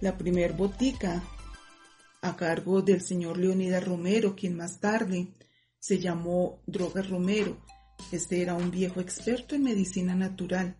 la 0.00 0.16
primer 0.16 0.52
botica 0.52 1.22
a 2.22 2.36
cargo 2.36 2.82
del 2.82 3.00
señor 3.00 3.38
Leonidas 3.38 3.84
Romero, 3.84 4.34
quien 4.36 4.56
más 4.56 4.80
tarde 4.80 5.28
se 5.78 5.98
llamó 5.98 6.60
Drogas 6.66 7.08
Romero. 7.08 7.56
Este 8.10 8.42
era 8.42 8.54
un 8.54 8.70
viejo 8.70 9.00
experto 9.00 9.54
en 9.54 9.64
medicina 9.64 10.14
natural 10.14 10.76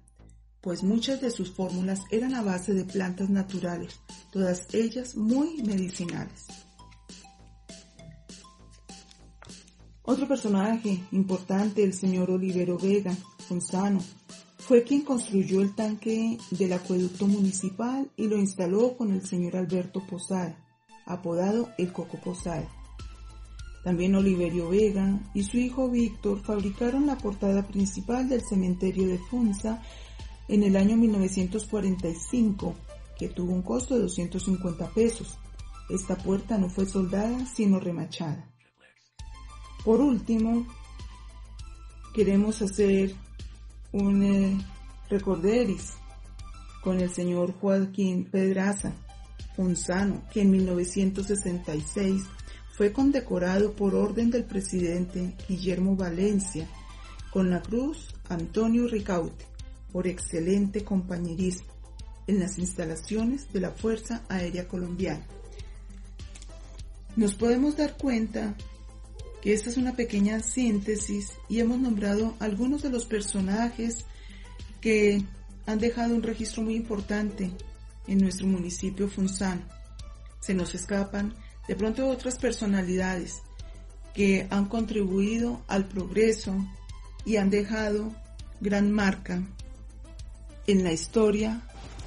pues 0.63 0.85
muchas 0.85 1.21
de 1.21 1.31
sus 1.31 1.51
fórmulas 1.51 2.03
eran 2.11 2.35
a 2.35 2.43
base 2.43 2.73
de 2.73 2.85
plantas 2.85 3.29
naturales, 3.29 3.99
todas 4.31 4.73
ellas 4.73 5.17
muy 5.17 5.61
medicinales. 5.63 6.47
Otro 10.05 10.27
personaje 10.29 11.03
importante, 11.11 11.83
el 11.83 11.93
señor 11.93 12.31
Olivero 12.31 12.79
Vega 12.79 13.15
Gonzano, 13.49 14.01
fue 14.59 14.85
quien 14.85 15.03
construyó 15.03 15.61
el 15.61 15.75
tanque 15.75 16.39
del 16.51 16.73
acueducto 16.73 17.27
municipal 17.27 18.11
y 18.17 18.29
lo 18.29 18.37
instaló 18.37 18.97
con 18.97 19.13
el 19.13 19.27
señor 19.27 19.57
Alberto 19.57 20.01
Posada, 20.07 20.57
apodado 21.05 21.71
el 21.79 21.93
Coco 21.93 22.19
Posada. 22.21 22.69
También 23.83 24.15
Oliverio 24.15 24.69
Vega 24.69 25.19
y 25.35 25.43
su 25.43 25.59
hijo 25.59 25.91
Víctor 25.91 26.41
fabricaron 26.43 27.07
la 27.07 27.19
portada 27.19 27.67
principal 27.67 28.29
del 28.29 28.43
cementerio 28.43 29.09
de 29.09 29.19
Funza 29.19 29.83
en 30.49 30.63
el 30.63 30.77
año 30.77 30.97
1945, 30.97 32.75
que 33.19 33.29
tuvo 33.29 33.53
un 33.53 33.63
costo 33.63 33.95
de 33.95 34.03
250 34.03 34.91
pesos. 34.91 35.37
Esta 35.91 36.17
puerta 36.17 36.59
no 36.59 36.71
fue 36.71 36.87
soldada, 36.87 37.45
sino 37.47 37.81
remachada. 37.81 38.49
Por 39.85 40.01
último, 40.01 40.65
queremos 42.15 42.63
hacer 42.63 43.17
un 43.93 44.23
eh, 44.23 44.59
recorderis 45.09 45.93
con 46.83 47.01
el 47.01 47.11
señor 47.11 47.53
Joaquín 47.53 48.25
Pedraza 48.25 48.93
Fonzano, 49.55 50.23
que 50.33 50.43
en 50.43 50.51
1966 50.51 52.23
fue 52.77 52.93
condecorado 52.93 53.75
por 53.75 53.95
orden 53.95 54.31
del 54.31 54.45
presidente 54.45 55.35
Guillermo 55.49 55.95
Valencia 55.95 56.69
con 57.31 57.51
la 57.51 57.63
cruz 57.63 58.15
Antonio 58.29 58.89
Ricaute 58.89 59.47
por 59.93 60.07
excelente 60.07 60.85
compañerismo 60.85 61.73
en 62.27 62.41
las 62.41 62.59
instalaciones 62.59 63.53
de 63.53 63.61
la 63.61 63.71
Fuerza 63.71 64.25
Aérea 64.29 64.67
Colombiana. 64.69 65.27
Nos 67.15 67.35
podemos 67.35 67.77
dar 67.77 67.97
cuenta 67.99 68.55
que 69.43 69.53
esta 69.53 69.71
es 69.71 69.77
una 69.77 69.97
pequeña 69.97 70.41
síntesis 70.41 71.33
y 71.49 71.59
hemos 71.59 71.79
nombrado 71.79 72.37
algunos 72.39 72.83
de 72.83 72.91
los 72.91 73.05
personajes 73.05 74.05
que 74.81 75.23
han 75.67 75.81
dejado 75.81 76.15
un 76.15 76.23
registro 76.23 76.63
muy 76.63 76.77
importante 76.77 77.51
en 78.07 78.19
nuestro 78.19 78.47
municipio 78.47 79.09
Funzano. 79.09 79.63
Se 80.41 80.55
nos 80.55 80.75
escapan 80.75 81.35
de 81.67 81.75
pronto 81.75 82.09
otras 82.09 82.37
personalidades 82.37 83.43
que 84.15 84.47
han 84.51 84.67
contribuido 84.67 85.63
al 85.67 85.89
progreso 85.89 86.55
y 87.25 87.37
han 87.37 87.51
dejado 87.51 88.13
gran 88.61 88.93
marca 88.93 89.43
en 90.67 90.85
la 90.85 90.93
historia 90.93 91.63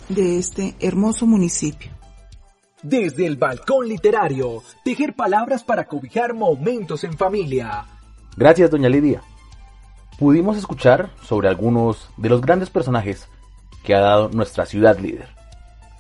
de 0.08 0.38
este 0.38 0.76
hermoso 0.80 1.26
municipio. 1.26 1.95
Desde 2.88 3.26
el 3.26 3.36
balcón 3.36 3.90
literario, 3.90 4.62
tejer 4.84 5.16
palabras 5.16 5.64
para 5.64 5.86
cobijar 5.86 6.36
momentos 6.36 7.04
en 7.04 7.18
familia. 7.18 7.84
Gracias, 8.38 8.70
doña 8.70 8.90
Lidia. 8.90 9.24
Pudimos 10.20 10.56
escuchar 10.56 11.10
sobre 11.24 11.48
algunos 11.48 12.12
de 12.16 12.30
los 12.30 12.42
grandes 12.42 12.70
personajes 12.70 13.28
que 13.84 13.96
ha 13.96 14.02
dado 14.02 14.30
nuestra 14.30 14.68
ciudad 14.68 15.00
líder 15.00 15.30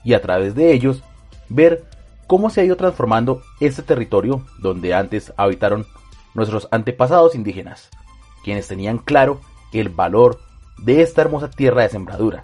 y 0.03 0.13
a 0.13 0.21
través 0.21 0.53
de 0.53 0.73
ellos 0.73 1.01
ver 1.49 1.85
cómo 2.27 2.51
se 2.51 2.61
ha 2.61 2.65
ido 2.65 2.77
transformando 2.77 3.41
este 3.59 3.81
territorio 3.81 4.45
donde 4.59 4.93
antes 4.93 5.33
habitaron 5.37 5.87
nuestros 6.35 6.67
antepasados 6.69 7.33
indígenas, 7.33 7.89
quienes 8.43 8.67
tenían 8.67 8.99
claro 8.99 9.41
el 9.73 9.89
valor 9.89 10.39
de 10.77 11.01
esta 11.01 11.21
hermosa 11.21 11.49
tierra 11.49 11.81
de 11.81 11.89
sembradura. 11.89 12.43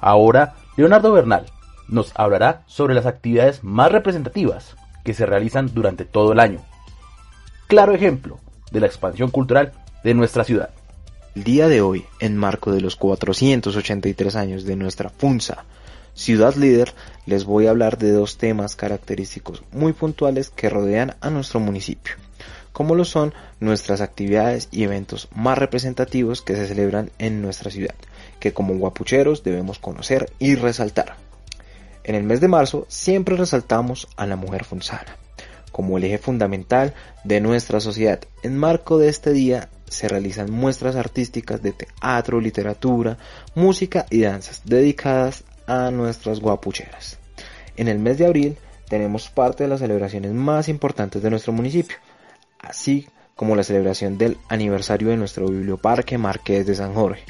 Ahora, 0.00 0.54
Leonardo 0.78 1.12
Bernal 1.12 1.44
nos 1.90 2.12
hablará 2.14 2.62
sobre 2.66 2.94
las 2.94 3.06
actividades 3.06 3.62
más 3.62 3.92
representativas 3.92 4.76
que 5.04 5.14
se 5.14 5.26
realizan 5.26 5.72
durante 5.74 6.04
todo 6.04 6.32
el 6.32 6.40
año. 6.40 6.60
Claro 7.66 7.94
ejemplo 7.94 8.38
de 8.70 8.80
la 8.80 8.86
expansión 8.86 9.30
cultural 9.30 9.72
de 10.04 10.14
nuestra 10.14 10.44
ciudad. 10.44 10.70
El 11.34 11.44
día 11.44 11.68
de 11.68 11.80
hoy, 11.80 12.04
en 12.18 12.36
marco 12.36 12.72
de 12.72 12.80
los 12.80 12.96
483 12.96 14.36
años 14.36 14.64
de 14.64 14.76
nuestra 14.76 15.10
FUNSA, 15.10 15.64
Ciudad 16.14 16.54
Líder, 16.56 16.92
les 17.26 17.44
voy 17.44 17.66
a 17.66 17.70
hablar 17.70 17.98
de 17.98 18.12
dos 18.12 18.36
temas 18.36 18.74
característicos 18.74 19.62
muy 19.72 19.92
puntuales 19.92 20.50
que 20.50 20.68
rodean 20.68 21.14
a 21.20 21.30
nuestro 21.30 21.60
municipio 21.60 22.16
como 22.72 22.94
lo 22.94 23.04
son 23.04 23.34
nuestras 23.58 24.00
actividades 24.00 24.68
y 24.70 24.84
eventos 24.84 25.28
más 25.34 25.58
representativos 25.58 26.42
que 26.42 26.56
se 26.56 26.66
celebran 26.66 27.10
en 27.18 27.42
nuestra 27.42 27.70
ciudad, 27.70 27.94
que 28.38 28.52
como 28.52 28.74
guapucheros 28.74 29.42
debemos 29.42 29.78
conocer 29.78 30.32
y 30.38 30.54
resaltar. 30.54 31.16
En 32.10 32.16
el 32.16 32.24
mes 32.24 32.40
de 32.40 32.48
marzo 32.48 32.86
siempre 32.88 33.36
resaltamos 33.36 34.08
a 34.16 34.26
la 34.26 34.34
mujer 34.34 34.64
funzana 34.64 35.16
como 35.70 35.96
el 35.96 36.02
eje 36.02 36.18
fundamental 36.18 36.92
de 37.22 37.40
nuestra 37.40 37.78
sociedad. 37.78 38.18
En 38.42 38.58
marco 38.58 38.98
de 38.98 39.08
este 39.08 39.30
día 39.30 39.68
se 39.88 40.08
realizan 40.08 40.50
muestras 40.50 40.96
artísticas 40.96 41.62
de 41.62 41.70
teatro, 41.70 42.40
literatura, 42.40 43.16
música 43.54 44.06
y 44.10 44.22
danzas 44.22 44.62
dedicadas 44.64 45.44
a 45.68 45.92
nuestras 45.92 46.40
guapucheras. 46.40 47.20
En 47.76 47.86
el 47.86 48.00
mes 48.00 48.18
de 48.18 48.26
abril 48.26 48.58
tenemos 48.88 49.30
parte 49.30 49.62
de 49.62 49.70
las 49.70 49.78
celebraciones 49.78 50.32
más 50.32 50.68
importantes 50.68 51.22
de 51.22 51.30
nuestro 51.30 51.52
municipio, 51.52 51.96
así 52.58 53.06
como 53.36 53.54
la 53.54 53.62
celebración 53.62 54.18
del 54.18 54.36
aniversario 54.48 55.10
de 55.10 55.16
nuestro 55.16 55.46
biblioparque 55.46 56.18
Marqués 56.18 56.66
de 56.66 56.74
San 56.74 56.92
Jorge, 56.92 57.22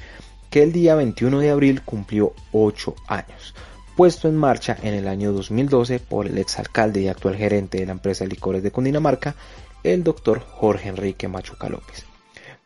que 0.48 0.62
el 0.62 0.72
día 0.72 0.94
21 0.94 1.38
de 1.40 1.50
abril 1.50 1.82
cumplió 1.82 2.32
8 2.52 2.94
años, 3.08 3.54
puesto 3.96 4.28
en 4.28 4.36
marcha 4.36 4.76
en 4.82 4.94
el 4.94 5.08
año 5.08 5.32
2012 5.32 6.00
por 6.00 6.26
el 6.26 6.38
exalcalde 6.38 7.00
y 7.00 7.08
actual 7.08 7.36
gerente 7.36 7.78
de 7.78 7.86
la 7.86 7.92
empresa 7.92 8.24
licores 8.24 8.62
de 8.62 8.70
Cundinamarca, 8.70 9.34
el 9.82 10.04
doctor 10.04 10.40
Jorge 10.40 10.88
Enrique 10.88 11.28
Machuca 11.28 11.68
López. 11.68 12.04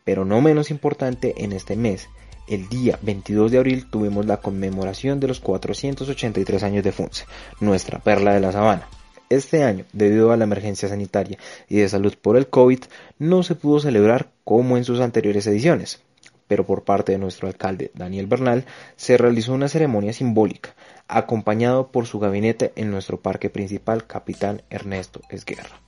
Pero 0.03 0.25
no 0.25 0.41
menos 0.41 0.71
importante, 0.71 1.33
en 1.43 1.51
este 1.51 1.75
mes, 1.75 2.07
el 2.47 2.69
día 2.69 2.99
22 3.01 3.51
de 3.51 3.57
abril 3.57 3.89
tuvimos 3.89 4.25
la 4.25 4.37
conmemoración 4.37 5.19
de 5.19 5.27
los 5.27 5.39
483 5.39 6.63
años 6.63 6.83
de 6.83 6.91
FUNCE, 6.91 7.25
nuestra 7.59 7.99
perla 7.99 8.33
de 8.33 8.39
la 8.39 8.51
sabana. 8.51 8.87
Este 9.29 9.63
año, 9.63 9.85
debido 9.91 10.31
a 10.31 10.37
la 10.37 10.43
emergencia 10.43 10.87
sanitaria 10.87 11.39
y 11.67 11.77
de 11.77 11.89
salud 11.89 12.13
por 12.21 12.37
el 12.37 12.47
COVID, 12.47 12.79
no 13.17 13.41
se 13.41 13.55
pudo 13.55 13.79
celebrar 13.79 14.29
como 14.43 14.77
en 14.77 14.83
sus 14.83 14.99
anteriores 14.99 15.47
ediciones, 15.47 16.03
pero 16.47 16.65
por 16.65 16.83
parte 16.83 17.13
de 17.13 17.17
nuestro 17.17 17.47
alcalde 17.47 17.89
Daniel 17.95 18.27
Bernal 18.27 18.65
se 18.95 19.17
realizó 19.17 19.53
una 19.53 19.67
ceremonia 19.67 20.13
simbólica, 20.13 20.75
acompañado 21.07 21.91
por 21.91 22.07
su 22.07 22.19
gabinete 22.19 22.73
en 22.75 22.91
nuestro 22.91 23.21
parque 23.21 23.49
principal, 23.49 24.07
Capitán 24.07 24.63
Ernesto 24.69 25.21
Esguerra. 25.29 25.81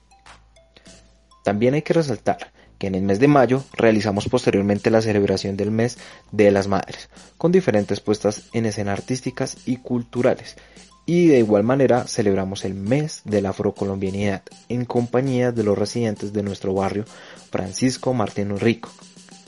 También 1.44 1.74
hay 1.74 1.82
que 1.82 1.94
resaltar 1.94 2.52
que 2.78 2.86
en 2.86 2.94
el 2.94 3.02
mes 3.02 3.18
de 3.18 3.28
mayo 3.28 3.64
realizamos 3.72 4.28
posteriormente 4.28 4.90
la 4.90 5.02
celebración 5.02 5.56
del 5.56 5.70
mes 5.70 5.98
de 6.30 6.50
las 6.50 6.68
madres, 6.68 7.10
con 7.36 7.52
diferentes 7.52 8.00
puestas 8.00 8.44
en 8.52 8.66
escena 8.66 8.92
artísticas 8.92 9.56
y 9.66 9.78
culturales. 9.78 10.56
Y 11.04 11.28
de 11.28 11.38
igual 11.38 11.64
manera 11.64 12.06
celebramos 12.06 12.64
el 12.64 12.74
mes 12.74 13.22
de 13.24 13.40
la 13.40 13.50
afrocolombianidad 13.50 14.42
en 14.68 14.84
compañía 14.84 15.52
de 15.52 15.64
los 15.64 15.76
residentes 15.76 16.32
de 16.32 16.42
nuestro 16.42 16.74
barrio 16.74 17.04
Francisco 17.50 18.12
Martín 18.12 18.58
Rico, 18.58 18.90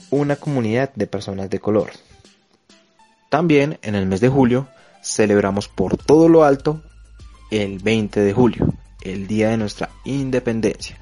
una 0.09 0.35
comunidad 0.35 0.91
de 0.95 1.07
personas 1.07 1.49
de 1.49 1.59
color. 1.59 1.91
También 3.29 3.77
en 3.83 3.95
el 3.95 4.07
mes 4.07 4.19
de 4.19 4.29
julio 4.29 4.67
celebramos 5.01 5.67
por 5.67 5.97
todo 5.97 6.29
lo 6.29 6.43
alto 6.43 6.81
el 7.49 7.79
20 7.79 8.21
de 8.21 8.33
julio, 8.33 8.73
el 9.01 9.27
día 9.27 9.49
de 9.49 9.57
nuestra 9.57 9.89
independencia, 10.05 10.97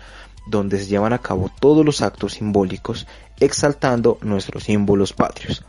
donde 0.48 0.80
se 0.80 0.88
llevan 0.88 1.14
a 1.14 1.20
cabo 1.20 1.52
todos 1.60 1.86
los 1.86 2.02
actos 2.02 2.34
simbólicos 2.34 3.08
exaltando 3.40 4.18
nuestros 4.22 4.64
símbolos 4.64 5.14
patrios, 5.14 5.64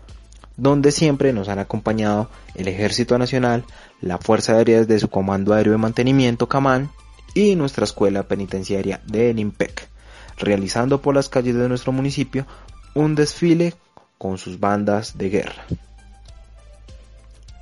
donde 0.56 0.92
siempre 0.92 1.32
nos 1.32 1.48
han 1.48 1.58
acompañado 1.58 2.30
el 2.54 2.68
Ejército 2.68 3.18
Nacional, 3.18 3.64
la 4.00 4.18
Fuerza 4.18 4.54
Aérea 4.54 4.84
de 4.84 4.98
su 4.98 5.08
Comando 5.08 5.52
Aéreo 5.52 5.72
de 5.72 5.78
Mantenimiento 5.78 6.48
CAMAN 6.48 6.90
y 7.34 7.56
nuestra 7.56 7.84
Escuela 7.84 8.24
Penitenciaria 8.24 9.00
del 9.06 9.38
IMPEC, 9.38 9.88
realizando 10.38 11.02
por 11.02 11.14
las 11.14 11.28
calles 11.28 11.56
de 11.56 11.68
nuestro 11.68 11.92
municipio 11.92 12.46
un 12.94 13.14
desfile 13.14 13.74
con 14.18 14.38
sus 14.38 14.58
bandas 14.58 15.16
de 15.16 15.30
guerra. 15.30 15.64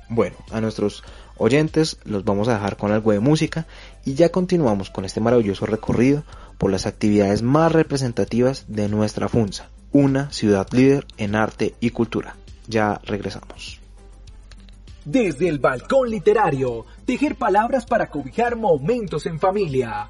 Bueno, 0.09 0.35
a 0.51 0.59
nuestros 0.59 1.03
oyentes 1.37 1.97
los 2.03 2.25
vamos 2.25 2.47
a 2.47 2.53
dejar 2.53 2.77
con 2.77 2.91
algo 2.91 3.11
de 3.11 3.19
música 3.19 3.67
y 4.05 4.15
ya 4.15 4.29
continuamos 4.29 4.89
con 4.89 5.05
este 5.05 5.21
maravilloso 5.21 5.67
recorrido 5.67 6.23
por 6.57 6.71
las 6.71 6.87
actividades 6.87 7.43
más 7.43 7.71
representativas 7.71 8.65
de 8.67 8.89
nuestra 8.89 9.29
FUNSA, 9.29 9.69
una 9.91 10.31
ciudad 10.31 10.67
líder 10.71 11.05
en 11.17 11.35
arte 11.35 11.75
y 11.79 11.91
cultura. 11.91 12.35
Ya 12.67 12.99
regresamos. 13.05 13.79
Desde 15.05 15.47
el 15.47 15.59
balcón 15.59 16.09
literario, 16.09 16.85
tejer 17.05 17.35
palabras 17.35 17.85
para 17.85 18.09
cobijar 18.09 18.55
momentos 18.55 19.25
en 19.27 19.39
familia. 19.39 20.09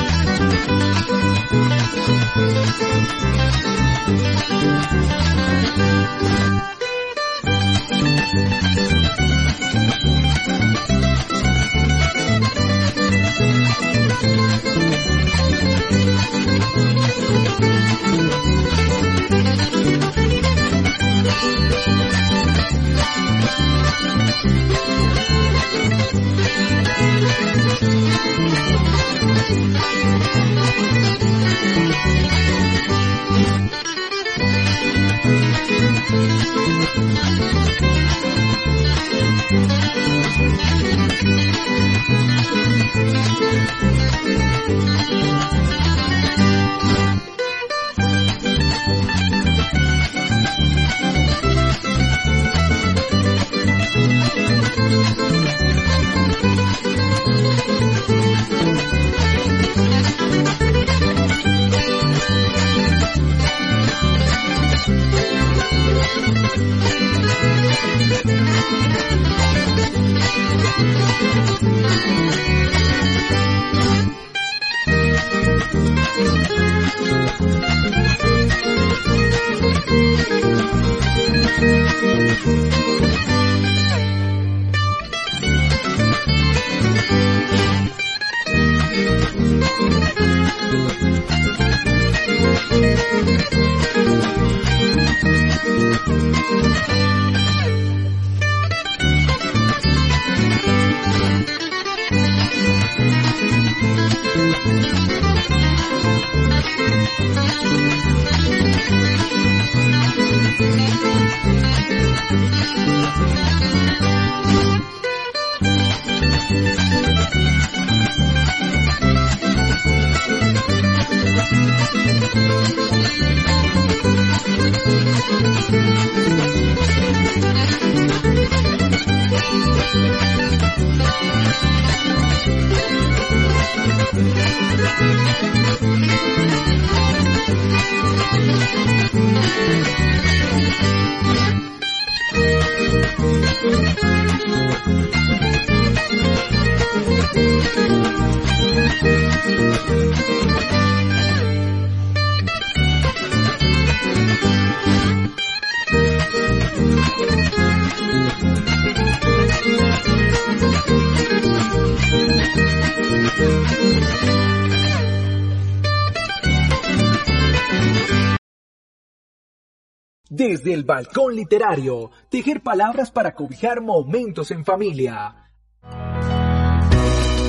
Desde 170.61 170.75
el 170.75 170.83
balcón 170.83 171.35
literario, 171.35 172.11
tejer 172.29 172.61
palabras 172.61 173.09
para 173.09 173.33
cobijar 173.33 173.81
momentos 173.81 174.51
en 174.51 174.63
familia. 174.63 175.49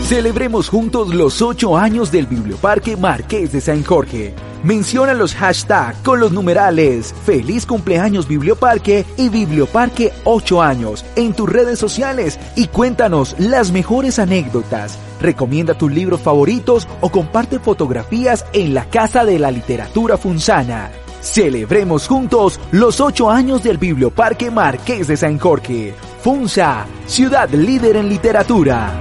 Celebremos 0.04 0.70
juntos 0.70 1.14
los 1.14 1.42
8 1.42 1.76
años 1.76 2.10
del 2.10 2.26
Biblioparque 2.26 2.96
Marqués 2.96 3.52
de 3.52 3.60
San 3.60 3.84
Jorge. 3.84 4.32
Menciona 4.64 5.12
los 5.12 5.34
hashtags 5.34 5.98
con 5.98 6.20
los 6.20 6.32
numerales 6.32 7.14
Feliz 7.26 7.66
cumpleaños 7.66 8.26
Biblioparque 8.26 9.04
y 9.18 9.28
Biblioparque 9.28 10.10
8 10.24 10.62
años 10.62 11.04
en 11.14 11.34
tus 11.34 11.50
redes 11.50 11.78
sociales 11.78 12.40
y 12.56 12.68
cuéntanos 12.68 13.36
las 13.38 13.72
mejores 13.72 14.18
anécdotas. 14.18 14.98
Recomienda 15.20 15.74
tus 15.74 15.92
libros 15.92 16.22
favoritos 16.22 16.88
o 17.02 17.10
comparte 17.10 17.58
fotografías 17.58 18.46
en 18.54 18.72
la 18.72 18.86
Casa 18.86 19.26
de 19.26 19.38
la 19.38 19.50
Literatura 19.50 20.16
Funsana. 20.16 20.90
Celebremos 21.22 22.08
juntos 22.08 22.58
los 22.72 23.00
ocho 23.00 23.30
años 23.30 23.62
del 23.62 23.78
Biblioparque 23.78 24.50
Marqués 24.50 25.06
de 25.06 25.16
San 25.16 25.38
Jorge. 25.38 25.94
FUNSA, 26.20 26.84
ciudad 27.06 27.48
líder 27.50 27.94
en 27.94 28.08
literatura. 28.08 29.00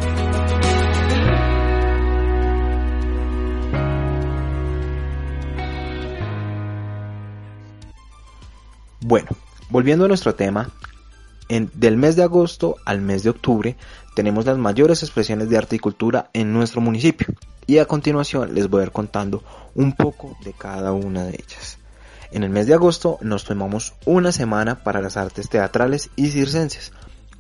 Bueno, 9.00 9.30
volviendo 9.72 10.06
a 10.06 10.08
nuestro 10.08 10.36
tema, 10.36 10.70
del 11.50 11.98
mes 11.98 12.16
de 12.16 12.24
agosto 12.24 12.76
al 12.86 13.02
mes 13.02 13.24
de 13.24 13.32
octubre 13.32 13.76
tenemos 14.16 14.46
las 14.46 14.60
mayores 14.60 15.02
expresiones 15.02 15.50
de 15.50 15.58
arte 15.58 15.76
y 15.76 15.80
cultura 15.80 16.30
en 16.34 16.54
nuestro 16.54 16.82
municipio 16.82 17.28
y 17.66 17.80
a 17.80 17.86
continuación 17.86 18.54
les 18.54 18.70
voy 18.70 18.82
a 18.82 18.86
ir 18.86 18.92
contando 18.92 19.44
un 19.74 19.94
poco 19.94 20.38
de 20.46 20.54
cada 20.54 20.92
una 20.94 21.26
de 21.26 21.32
ellas. 21.32 21.81
En 22.32 22.44
el 22.44 22.50
mes 22.50 22.66
de 22.66 22.74
agosto 22.74 23.18
nos 23.20 23.44
tomamos 23.44 23.94
una 24.06 24.32
semana 24.32 24.84
para 24.84 25.02
las 25.02 25.18
artes 25.18 25.50
teatrales 25.50 26.10
y 26.16 26.30
circenses 26.30 26.94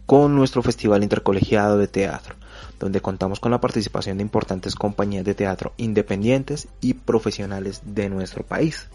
con 0.05 0.35
nuestro 0.35 0.61
Festival 0.61 1.01
Intercolegiado 1.01 1.77
de 1.77 1.87
Teatro, 1.87 2.35
donde 2.77 2.99
contamos 2.99 3.39
con 3.39 3.51
la 3.51 3.61
participación 3.61 4.17
de 4.17 4.23
importantes 4.23 4.75
compañías 4.75 5.23
de 5.23 5.33
teatro 5.33 5.71
independientes 5.77 6.67
y 6.81 6.95
profesionales 6.95 7.81
de 7.85 8.09
nuestro 8.09 8.43
país, 8.43 8.89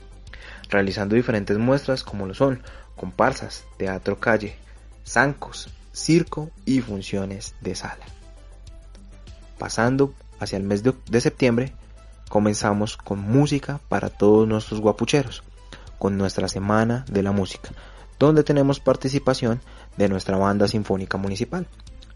realizando 0.68 1.16
diferentes 1.16 1.56
muestras 1.56 2.02
como 2.02 2.26
lo 2.26 2.34
son 2.34 2.62
comparsas, 2.94 3.64
teatro 3.78 4.20
calle, 4.20 4.56
zancos, 5.06 5.70
circo 5.94 6.50
y 6.66 6.82
funciones 6.82 7.54
de 7.62 7.74
sala. 7.74 8.04
Pasando 9.58 10.12
hacia 10.40 10.58
el 10.58 10.64
mes 10.64 10.82
de, 10.82 11.20
septiembre, 11.22 11.72
comenzamos 12.28 12.98
con 12.98 13.18
música 13.18 13.80
para 13.88 14.10
todos 14.10 14.46
nuestros 14.46 14.82
guapucheros 14.82 15.42
con 15.98 16.16
nuestra 16.18 16.48
Semana 16.48 17.04
de 17.10 17.22
la 17.22 17.32
Música, 17.32 17.70
donde 18.18 18.44
tenemos 18.44 18.80
participación 18.80 19.60
de 19.96 20.08
nuestra 20.08 20.36
banda 20.36 20.68
sinfónica 20.68 21.18
municipal, 21.18 21.66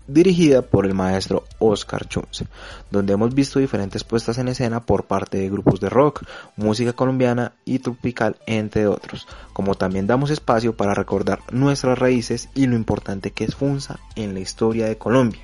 dirigida 0.07 0.63
por 0.63 0.87
el 0.87 0.95
maestro 0.95 1.45
Oscar 1.59 2.09
Chunce, 2.09 2.47
donde 2.91 3.13
hemos 3.13 3.35
visto 3.35 3.59
diferentes 3.59 4.05
puestas 4.05 4.39
en 4.39 4.49
escena 4.49 4.81
por 4.81 5.05
parte 5.05 5.39
de 5.39 5.51
grupos 5.51 5.81
de 5.81 5.89
rock, 5.89 6.25
música 6.57 6.93
colombiana 6.93 7.53
y 7.65 7.79
tropical, 7.79 8.37
entre 8.47 8.87
otros, 8.87 9.29
como 9.53 9.75
también 9.75 10.07
damos 10.07 10.31
espacio 10.31 10.77
para 10.77 10.95
recordar 10.95 11.41
nuestras 11.53 11.99
raíces 11.99 12.49
y 12.55 12.67
lo 12.67 12.77
importante 12.77 13.31
que 13.31 13.45
es 13.45 13.55
FUNSA 13.55 14.01
en 14.17 14.35
la 14.35 14.41
historia 14.41 14.87
de 14.87 14.99
Colombia, 14.99 15.43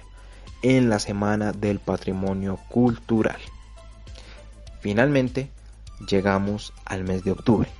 en 0.62 0.88
la 0.88 0.99
Semana 0.99 1.53
del 1.53 1.79
Patrimonio 1.79 2.59
Cultural. 2.68 3.38
Finalmente, 4.81 5.51
llegamos 6.09 6.72
al 6.85 7.05
mes 7.05 7.25
de 7.25 7.33
octubre, 7.33 7.70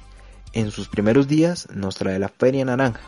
en 0.57 0.71
sus 0.71 0.89
primeros 0.89 1.29
días 1.29 1.69
nos 1.75 1.97
trae 1.97 2.19
la 2.19 2.31
Feria 2.31 2.65
Naranja, 2.65 3.03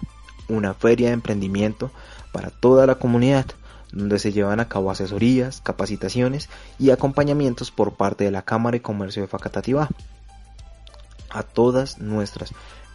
una 0.50 0.74
feria 0.74 1.08
de 1.08 1.14
emprendimiento 1.14 1.90
para 2.30 2.50
toda 2.50 2.86
la 2.86 2.96
comunidad, 2.96 3.46
donde 3.90 4.18
se 4.18 4.32
llevan 4.32 4.60
a 4.60 4.68
cabo 4.68 4.90
asesorías, 4.90 5.62
capacitaciones 5.62 6.50
y 6.78 6.90
acompañamientos 6.90 7.70
por 7.70 7.96
parte 7.96 8.24
de 8.24 8.30
la 8.30 8.42
Cámara 8.42 8.74
de 8.74 8.82
Comercio 8.82 9.22
de 9.22 9.28
Facatativá 9.28 9.88
a 11.30 11.42
todas 11.42 11.98
nuestras 11.98 12.52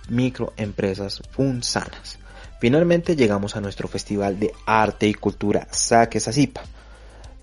microempresas 0.08 1.24
funsanas. 1.32 2.20
Finalmente 2.60 3.16
llegamos 3.16 3.56
a 3.56 3.62
nuestro 3.62 3.88
Festival 3.88 4.40
de 4.40 4.54
Arte 4.68 5.08
y 5.08 5.16
Cultura 5.16 5.68
Saque 5.72 6.20
Sacipa, 6.20 6.62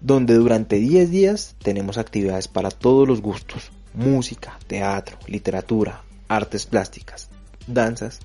donde 0.00 0.34
durante 0.34 0.76
10 0.76 1.10
días 1.10 1.56
tenemos 1.60 1.98
actividades 1.98 2.46
para 2.46 2.70
todos 2.70 3.08
los 3.08 3.20
gustos, 3.20 3.72
música, 3.94 4.60
teatro, 4.68 5.18
literatura, 5.26 6.04
artes 6.30 6.64
plásticas, 6.64 7.28
danzas, 7.66 8.20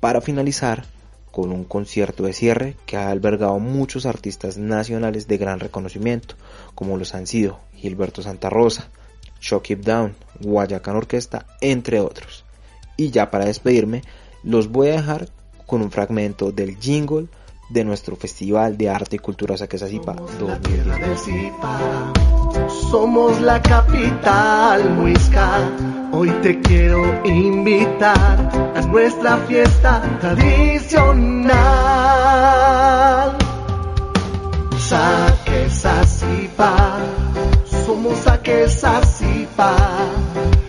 para 0.00 0.22
finalizar 0.22 0.84
con 1.30 1.52
un 1.52 1.64
concierto 1.64 2.24
de 2.24 2.32
cierre 2.32 2.76
que 2.86 2.96
ha 2.96 3.10
albergado 3.10 3.58
muchos 3.58 4.06
artistas 4.06 4.56
nacionales 4.56 5.28
de 5.28 5.36
gran 5.36 5.60
reconocimiento, 5.60 6.34
como 6.74 6.96
los 6.96 7.14
han 7.14 7.26
sido 7.26 7.60
Gilberto 7.74 8.22
Santa 8.22 8.48
Rosa, 8.48 8.88
Shock 9.40 9.70
It 9.70 9.80
Down, 9.80 10.16
Guayacán 10.40 10.96
Orquesta, 10.96 11.46
entre 11.60 12.00
otros. 12.00 12.44
Y 12.96 13.10
ya 13.10 13.30
para 13.30 13.44
despedirme, 13.44 14.02
los 14.42 14.68
voy 14.68 14.88
a 14.88 14.92
dejar 14.92 15.28
con 15.66 15.82
un 15.82 15.90
fragmento 15.90 16.50
del 16.50 16.78
jingle 16.78 17.26
de 17.68 17.84
nuestro 17.84 18.16
Festival 18.16 18.78
de 18.78 18.88
Arte 18.88 19.16
y 19.16 19.18
Cultura 19.18 19.56
Saquesazipa 19.58 20.14
2010. 20.14 20.86
Somos 22.90 23.40
la 23.40 23.60
capital 23.60 24.90
muisca 24.90 26.01
Hoy 26.14 26.28
te 26.42 26.60
quiero 26.60 27.02
invitar 27.24 28.36
a 28.76 28.82
nuestra 28.82 29.38
fiesta 29.48 30.02
tradicional. 30.20 31.54
Saque 34.76 35.70
Sacipa, 35.70 36.98
somos 37.86 38.18
Saque 38.18 38.68
Sacipa, 38.68 39.74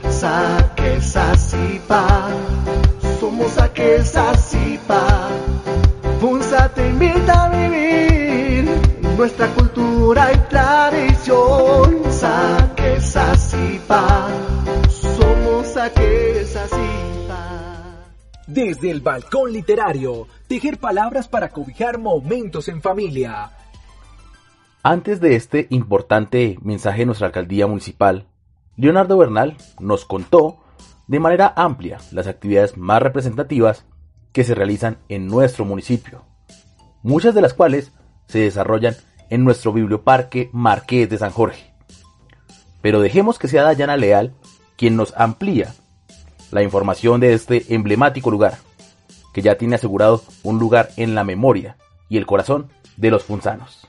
Saque 0.09 1.01
Sacipa, 1.01 2.29
somos 3.19 3.51
Saque 3.51 4.01
Sacipa. 4.01 5.27
Funza 6.21 6.69
te 6.69 6.87
invita 6.87 7.43
a 7.43 7.49
vivir 7.49 8.69
nuestra 9.17 9.47
cultura 9.47 10.31
y 10.31 10.37
tradición. 10.49 11.83
Saque 15.83 16.45
Sacipa 16.45 18.05
desde 18.47 18.89
el 18.89 19.01
balcón 19.01 19.51
literario, 19.51 20.29
tejer 20.47 20.77
palabras 20.77 21.27
para 21.27 21.49
cobijar 21.49 21.97
momentos 21.97 22.69
en 22.69 22.81
familia. 22.81 23.51
Antes 24.81 25.19
de 25.19 25.35
este 25.35 25.67
importante 25.71 26.57
mensaje 26.61 26.99
de 26.99 27.07
nuestra 27.07 27.27
alcaldía 27.27 27.67
municipal, 27.67 28.27
Leonardo 28.77 29.17
Bernal 29.17 29.57
nos 29.77 30.05
contó 30.05 30.63
de 31.07 31.19
manera 31.19 31.51
amplia 31.53 31.97
las 32.13 32.27
actividades 32.27 32.77
más 32.77 33.01
representativas 33.01 33.83
que 34.31 34.45
se 34.45 34.55
realizan 34.55 34.99
en 35.09 35.27
nuestro 35.27 35.65
municipio, 35.65 36.23
muchas 37.01 37.35
de 37.35 37.41
las 37.41 37.53
cuales 37.53 37.91
se 38.27 38.39
desarrollan 38.39 38.95
en 39.29 39.43
nuestro 39.43 39.73
biblioparque 39.73 40.49
Marqués 40.53 41.09
de 41.09 41.17
San 41.17 41.31
Jorge. 41.31 41.73
Pero 42.81 43.01
dejemos 43.01 43.37
que 43.37 43.49
sea 43.49 43.63
Dayana 43.63 43.97
Leal 43.97 44.33
quien 44.77 44.95
nos 44.95 45.13
amplía 45.15 45.73
la 46.51 46.63
información 46.63 47.19
de 47.19 47.33
este 47.33 47.73
emblemático 47.73 48.29
lugar, 48.29 48.57
que 49.33 49.41
ya 49.41 49.57
tiene 49.57 49.75
asegurado 49.75 50.23
un 50.43 50.59
lugar 50.59 50.91
en 50.97 51.15
la 51.15 51.23
memoria 51.23 51.77
y 52.09 52.17
el 52.17 52.25
corazón 52.25 52.69
de 52.97 53.11
los 53.11 53.23
funzanos. 53.23 53.87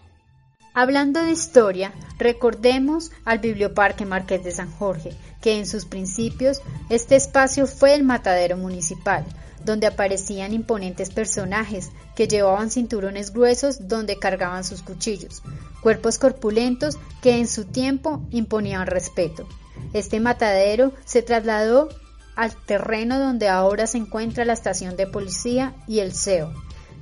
Hablando 0.72 1.22
de 1.22 1.30
historia, 1.30 1.92
recordemos 2.18 3.12
al 3.24 3.38
Biblioparque 3.38 4.06
Marqués 4.06 4.42
de 4.42 4.50
San 4.50 4.72
Jorge, 4.72 5.12
que 5.40 5.56
en 5.56 5.66
sus 5.66 5.84
principios 5.84 6.62
este 6.88 7.14
espacio 7.14 7.66
fue 7.66 7.94
el 7.94 8.02
matadero 8.02 8.56
municipal, 8.56 9.24
donde 9.64 9.86
aparecían 9.86 10.52
imponentes 10.52 11.10
personajes 11.10 11.90
que 12.16 12.26
llevaban 12.28 12.70
cinturones 12.70 13.32
gruesos 13.32 13.88
donde 13.88 14.18
cargaban 14.18 14.64
sus 14.64 14.82
cuchillos, 14.82 15.42
cuerpos 15.80 16.18
corpulentos 16.18 16.98
que 17.22 17.38
en 17.38 17.46
su 17.46 17.66
tiempo 17.66 18.22
imponían 18.30 18.86
respeto. 18.86 19.46
Este 19.92 20.20
matadero 20.20 20.92
se 21.04 21.22
trasladó 21.22 21.88
al 22.36 22.54
terreno 22.54 23.18
donde 23.18 23.48
ahora 23.48 23.86
se 23.86 23.98
encuentra 23.98 24.44
la 24.44 24.52
estación 24.52 24.96
de 24.96 25.06
policía 25.06 25.74
y 25.86 26.00
el 26.00 26.14
CEO, 26.14 26.52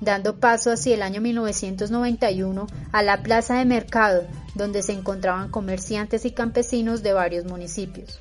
dando 0.00 0.36
paso 0.36 0.72
hacia 0.72 0.94
el 0.94 1.02
año 1.02 1.20
1991 1.20 2.66
a 2.92 3.02
la 3.02 3.22
plaza 3.22 3.54
de 3.54 3.64
mercado, 3.64 4.24
donde 4.54 4.82
se 4.82 4.92
encontraban 4.92 5.50
comerciantes 5.50 6.24
y 6.24 6.32
campesinos 6.32 7.02
de 7.02 7.12
varios 7.12 7.44
municipios. 7.44 8.18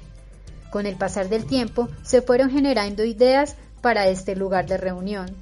Con 0.69 0.85
el 0.85 0.95
pasar 0.95 1.27
del 1.27 1.45
tiempo 1.45 1.89
se 2.03 2.21
fueron 2.21 2.49
generando 2.49 3.03
ideas 3.03 3.55
para 3.81 4.07
este 4.07 4.35
lugar 4.35 4.67
de 4.67 4.77
reunión. 4.77 5.35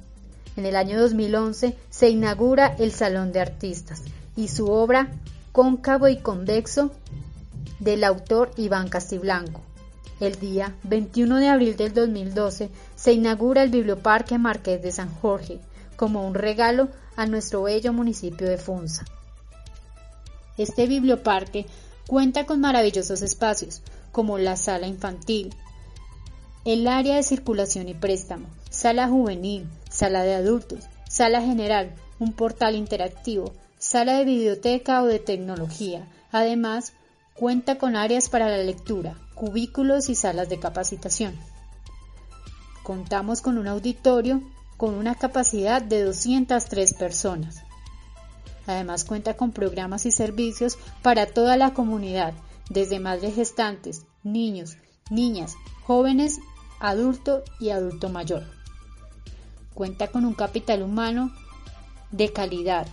En 0.56 0.66
el 0.66 0.74
año 0.74 1.00
2011 1.00 1.76
se 1.88 2.08
inaugura 2.10 2.74
el 2.78 2.90
Salón 2.90 3.30
de 3.30 3.40
Artistas 3.40 4.02
y 4.36 4.48
su 4.48 4.66
obra 4.66 5.08
Cóncavo 5.52 6.08
y 6.08 6.16
Convexo 6.16 6.90
del 7.80 8.04
autor 8.04 8.52
Iván 8.56 8.88
Castiblanco. 8.88 9.62
el 10.20 10.38
día 10.38 10.76
21 10.82 11.36
de 11.36 11.48
abril 11.48 11.76
del 11.76 11.94
2012 11.94 12.68
se 12.94 13.12
inaugura 13.14 13.62
el 13.62 13.70
Biblioparque 13.70 14.36
Marqués 14.36 14.82
de 14.82 14.92
San 14.92 15.12
Jorge 15.14 15.58
como 15.96 16.26
un 16.26 16.34
regalo 16.34 16.88
a 17.16 17.26
nuestro 17.26 17.62
bello 17.62 17.92
municipio 17.94 18.46
de 18.46 18.58
Funza. 18.58 19.04
Este 20.58 20.86
biblioparque 20.86 21.66
cuenta 22.06 22.44
con 22.44 22.60
maravillosos 22.60 23.22
espacios 23.22 23.80
como 24.12 24.36
la 24.36 24.56
sala 24.56 24.86
infantil, 24.86 25.54
el 26.66 26.86
área 26.86 27.16
de 27.16 27.22
circulación 27.22 27.88
y 27.88 27.94
préstamo, 27.94 28.46
sala 28.68 29.08
juvenil, 29.08 29.66
sala 29.88 30.22
de 30.22 30.34
adultos, 30.34 30.80
sala 31.08 31.40
general, 31.40 31.94
un 32.18 32.34
portal 32.34 32.74
interactivo, 32.76 33.54
sala 33.78 34.18
de 34.18 34.26
biblioteca 34.26 35.02
o 35.02 35.06
de 35.06 35.18
tecnología. 35.18 36.06
Además, 36.30 36.92
cuenta 37.40 37.78
con 37.78 37.96
áreas 37.96 38.28
para 38.28 38.50
la 38.50 38.58
lectura, 38.58 39.16
cubículos 39.34 40.10
y 40.10 40.14
salas 40.14 40.50
de 40.50 40.58
capacitación. 40.58 41.34
Contamos 42.82 43.40
con 43.40 43.56
un 43.56 43.66
auditorio 43.66 44.42
con 44.76 44.92
una 44.92 45.14
capacidad 45.14 45.80
de 45.80 46.02
203 46.02 46.92
personas. 46.92 47.62
Además 48.66 49.06
cuenta 49.06 49.38
con 49.38 49.52
programas 49.52 50.04
y 50.04 50.10
servicios 50.10 50.76
para 51.00 51.24
toda 51.24 51.56
la 51.56 51.72
comunidad, 51.72 52.34
desde 52.68 53.00
madres 53.00 53.36
gestantes, 53.36 54.04
niños, 54.22 54.76
niñas, 55.08 55.54
jóvenes, 55.84 56.40
adulto 56.78 57.42
y 57.58 57.70
adulto 57.70 58.10
mayor. 58.10 58.44
Cuenta 59.72 60.08
con 60.08 60.26
un 60.26 60.34
capital 60.34 60.82
humano 60.82 61.32
de 62.10 62.34
calidad, 62.34 62.86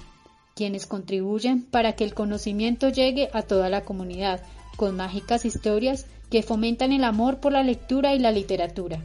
quienes 0.57 0.87
contribuyen 0.87 1.61
para 1.61 1.93
que 1.93 2.03
el 2.03 2.15
conocimiento 2.15 2.89
llegue 2.89 3.29
a 3.31 3.43
toda 3.43 3.69
la 3.69 3.85
comunidad, 3.85 4.41
con 4.75 4.95
mágicas 4.95 5.45
historias 5.45 6.07
que 6.31 6.41
fomentan 6.41 6.91
el 6.91 7.03
amor 7.03 7.39
por 7.39 7.51
la 7.51 7.61
lectura 7.61 8.15
y 8.15 8.19
la 8.19 8.31
literatura. 8.31 8.99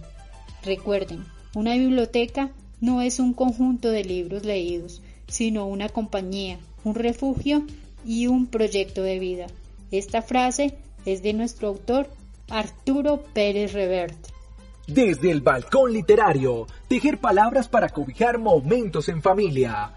Recuerden, 0.64 1.26
una 1.54 1.74
biblioteca 1.74 2.50
no 2.80 3.02
es 3.02 3.20
un 3.20 3.34
conjunto 3.34 3.90
de 3.90 4.02
libros 4.02 4.46
leídos, 4.46 5.02
sino 5.28 5.66
una 5.66 5.90
compañía, 5.90 6.58
un 6.84 6.94
refugio 6.94 7.66
y 8.04 8.28
un 8.28 8.46
proyecto 8.46 9.02
de 9.02 9.18
vida. 9.18 9.46
Esta 9.90 10.22
frase 10.22 10.78
es 11.04 11.22
de 11.22 11.34
nuestro 11.34 11.68
autor 11.68 12.08
Arturo 12.48 13.22
Pérez 13.34 13.74
Revert. 13.74 14.16
Desde 14.86 15.30
el 15.30 15.42
balcón 15.42 15.92
literario, 15.92 16.66
tejer 16.88 17.18
palabras 17.18 17.68
para 17.68 17.90
cobijar 17.90 18.38
momentos 18.38 19.10
en 19.10 19.20
familia. 19.20 19.92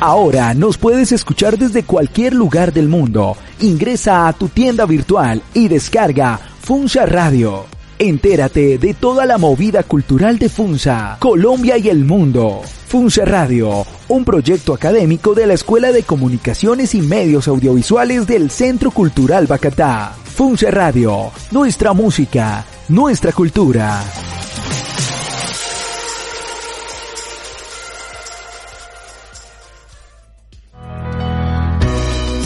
Ahora 0.00 0.52
nos 0.52 0.76
puedes 0.76 1.10
escuchar 1.12 1.56
desde 1.56 1.82
cualquier 1.82 2.34
lugar 2.34 2.72
del 2.72 2.88
mundo. 2.88 3.36
Ingresa 3.60 4.28
a 4.28 4.32
tu 4.34 4.48
tienda 4.48 4.84
virtual 4.84 5.42
y 5.54 5.68
descarga 5.68 6.38
Funza 6.60 7.06
Radio. 7.06 7.64
Entérate 7.98 8.76
de 8.76 8.92
toda 8.92 9.24
la 9.24 9.38
movida 9.38 9.82
cultural 9.82 10.38
de 10.38 10.50
Funza, 10.50 11.16
Colombia 11.18 11.78
y 11.78 11.88
el 11.88 12.04
mundo. 12.04 12.60
Funza 12.86 13.24
Radio, 13.24 13.86
un 14.08 14.24
proyecto 14.24 14.74
académico 14.74 15.34
de 15.34 15.46
la 15.46 15.54
Escuela 15.54 15.90
de 15.90 16.02
Comunicaciones 16.02 16.94
y 16.94 17.00
Medios 17.00 17.48
Audiovisuales 17.48 18.26
del 18.26 18.50
Centro 18.50 18.90
Cultural 18.90 19.46
Bacatá. 19.46 20.12
Funza 20.24 20.70
Radio, 20.70 21.32
nuestra 21.52 21.94
música, 21.94 22.66
nuestra 22.88 23.32
cultura. 23.32 24.02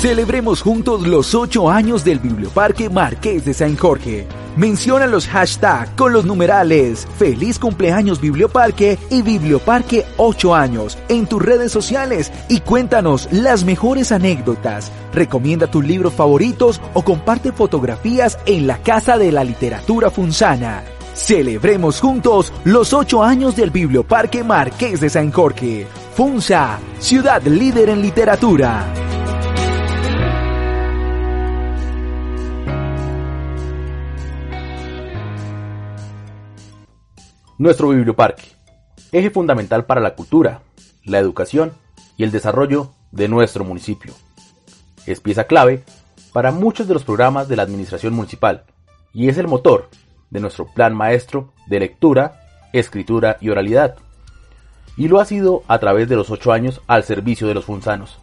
Celebremos 0.00 0.62
juntos 0.62 1.06
los 1.06 1.34
8 1.34 1.68
años 1.68 2.04
del 2.04 2.20
Biblioparque 2.20 2.88
Marqués 2.88 3.44
de 3.44 3.52
San 3.52 3.76
Jorge. 3.76 4.26
Menciona 4.56 5.06
los 5.06 5.28
hashtags 5.28 5.90
con 5.90 6.14
los 6.14 6.24
numerales 6.24 7.06
Feliz 7.18 7.58
cumpleaños 7.58 8.18
Biblioparque 8.18 8.98
y 9.10 9.20
Biblioparque 9.20 10.06
8 10.16 10.54
años 10.54 10.96
en 11.10 11.26
tus 11.26 11.42
redes 11.42 11.70
sociales 11.70 12.32
y 12.48 12.60
cuéntanos 12.60 13.28
las 13.30 13.64
mejores 13.64 14.10
anécdotas. 14.10 14.90
Recomienda 15.12 15.66
tus 15.66 15.84
libros 15.84 16.14
favoritos 16.14 16.80
o 16.94 17.04
comparte 17.04 17.52
fotografías 17.52 18.38
en 18.46 18.66
la 18.66 18.78
Casa 18.78 19.18
de 19.18 19.32
la 19.32 19.44
Literatura 19.44 20.10
Funzana. 20.10 20.82
Celebremos 21.12 22.00
juntos 22.00 22.54
los 22.64 22.94
8 22.94 23.22
años 23.22 23.54
del 23.54 23.68
Biblioparque 23.70 24.44
Marqués 24.44 24.98
de 24.98 25.10
San 25.10 25.30
Jorge. 25.30 25.86
Funza, 26.14 26.78
ciudad 27.00 27.42
líder 27.42 27.90
en 27.90 28.00
literatura. 28.00 29.10
Nuestro 37.61 37.90
biblioparque, 37.90 38.44
eje 39.12 39.29
fundamental 39.29 39.85
para 39.85 40.01
la 40.01 40.14
cultura, 40.14 40.62
la 41.05 41.18
educación 41.18 41.75
y 42.16 42.25
el 42.25 42.31
desarrollo 42.31 42.92
de 43.12 43.29
nuestro 43.29 43.64
municipio. 43.64 44.14
Es 45.05 45.20
pieza 45.20 45.44
clave 45.44 45.85
para 46.33 46.53
muchos 46.53 46.88
de 46.88 46.94
los 46.94 47.05
programas 47.05 47.49
de 47.49 47.57
la 47.57 47.62
administración 47.62 48.14
municipal 48.14 48.64
y 49.12 49.29
es 49.29 49.37
el 49.37 49.46
motor 49.46 49.90
de 50.31 50.40
nuestro 50.40 50.73
plan 50.73 50.94
maestro 50.94 51.53
de 51.66 51.81
lectura, 51.81 52.40
escritura 52.73 53.37
y 53.42 53.51
oralidad. 53.51 53.96
Y 54.96 55.09
lo 55.09 55.20
ha 55.20 55.27
sido 55.27 55.62
a 55.68 55.79
través 55.81 56.09
de 56.09 56.16
los 56.16 56.31
ocho 56.31 56.53
años 56.53 56.81
al 56.87 57.05
servicio 57.05 57.46
de 57.46 57.53
los 57.53 57.66
funzanos. 57.66 58.20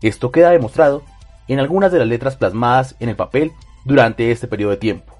Esto 0.00 0.30
queda 0.30 0.50
demostrado 0.50 1.02
en 1.48 1.58
algunas 1.58 1.90
de 1.90 1.98
las 1.98 2.06
letras 2.06 2.36
plasmadas 2.36 2.94
en 3.00 3.08
el 3.08 3.16
papel 3.16 3.50
durante 3.84 4.30
este 4.30 4.46
periodo 4.46 4.70
de 4.70 4.76
tiempo, 4.76 5.12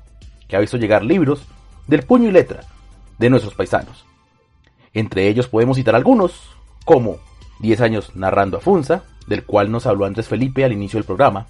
que 0.46 0.54
ha 0.54 0.60
visto 0.60 0.76
llegar 0.76 1.02
libros 1.02 1.42
del 1.88 2.04
puño 2.04 2.28
y 2.28 2.30
letra 2.30 2.60
de 3.18 3.30
nuestros 3.30 3.54
paisanos. 3.54 4.04
Entre 4.92 5.28
ellos 5.28 5.48
podemos 5.48 5.76
citar 5.76 5.94
algunos, 5.94 6.50
como 6.84 7.18
10 7.60 7.80
años 7.80 8.14
narrando 8.14 8.58
a 8.58 8.60
Funza, 8.60 9.02
del 9.26 9.44
cual 9.44 9.70
nos 9.70 9.86
habló 9.86 10.04
Andrés 10.04 10.28
Felipe 10.28 10.64
al 10.64 10.72
inicio 10.72 10.98
del 10.98 11.06
programa, 11.06 11.46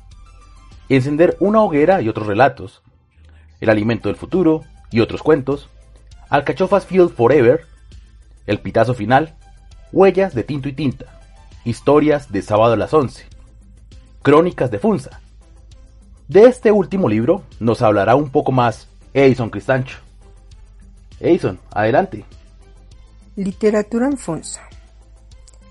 Encender 0.89 1.37
una 1.41 1.63
hoguera 1.63 2.03
y 2.03 2.09
otros 2.09 2.27
relatos, 2.27 2.83
El 3.61 3.71
alimento 3.71 4.09
del 4.09 4.17
futuro 4.17 4.65
y 4.91 5.01
otros 5.01 5.23
cuentos, 5.23 5.71
Alcachofas 6.29 6.87
Field 6.87 7.11
Forever, 7.15 7.67
El 8.47 8.61
pitazo 8.61 8.95
final, 8.95 9.35
Huellas 9.93 10.35
de 10.35 10.45
tinto 10.45 10.69
y 10.69 10.73
tinta, 10.73 11.21
Historias 11.65 12.31
de 12.31 12.43
sábado 12.43 12.75
a 12.75 12.77
las 12.77 12.93
11, 12.93 13.25
Crónicas 14.23 14.71
de 14.71 14.79
Funza. 14.79 15.21
De 16.29 16.45
este 16.45 16.71
último 16.71 17.09
libro 17.09 17.43
nos 17.61 17.83
hablará 17.83 18.15
un 18.15 18.31
poco 18.31 18.53
más 18.53 18.89
Edison 19.15 19.51
Cristancho. 19.51 20.04
Edison, 21.25 21.59
adelante. 21.71 22.23
Literatura 23.35 24.07
en 24.07 24.19
Funza. 24.19 24.61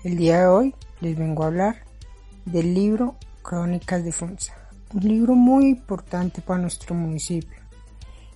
El 0.02 0.16
día 0.16 0.40
de 0.40 0.46
hoy 0.46 0.74
les 1.00 1.16
vengo 1.16 1.44
a 1.44 1.46
hablar 1.46 1.84
del 2.44 2.74
libro 2.74 3.14
Crónicas 3.42 4.04
de 4.04 4.10
Funza, 4.10 4.52
un 4.92 5.04
libro 5.04 5.36
muy 5.36 5.66
importante 5.66 6.42
para 6.42 6.60
nuestro 6.60 6.96
municipio, 6.96 7.56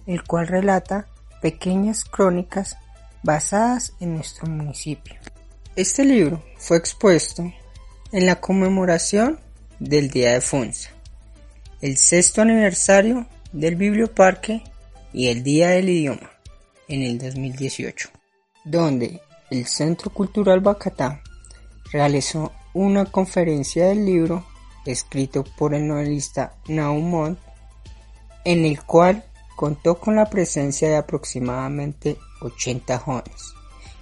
el 0.07 0.22
cual 0.22 0.46
relata 0.46 1.09
pequeñas 1.42 2.04
crónicas 2.04 2.76
basadas 3.24 3.94
en 3.98 4.14
nuestro 4.14 4.46
municipio. 4.48 5.16
Este 5.74 6.04
libro 6.04 6.44
fue 6.57 6.76
expuesto 6.76 7.52
en 8.12 8.26
la 8.26 8.40
conmemoración 8.40 9.40
del 9.81 10.09
Día 10.09 10.35
de 10.35 10.40
Funza, 10.40 10.90
el 11.81 11.96
sexto 11.96 12.42
aniversario 12.42 13.26
del 13.52 13.74
Biblioparque 13.74 14.62
y 15.12 15.28
el 15.28 15.42
Día 15.42 15.70
del 15.70 15.88
Idioma 15.88 16.38
en 16.88 17.03
el 17.03 17.18
2018, 17.18 18.09
donde 18.64 19.20
el 19.51 19.66
Centro 19.66 20.11
Cultural 20.11 20.61
Bacatá 20.61 21.22
realizó 21.92 22.53
una 22.74 23.07
conferencia 23.07 23.87
del 23.87 24.05
libro 24.05 24.44
escrito 24.85 25.44
por 25.44 25.74
el 25.74 25.87
novelista 25.87 26.55
Naumont, 26.66 27.38
en 28.44 28.64
el 28.64 28.83
cual 28.83 29.24
contó 29.57 29.98
con 29.98 30.16
la 30.16 30.31
presencia 30.31 30.88
de 30.88 30.96
aproximadamente 30.96 32.17
80 32.40 32.98
jóvenes, 32.98 33.54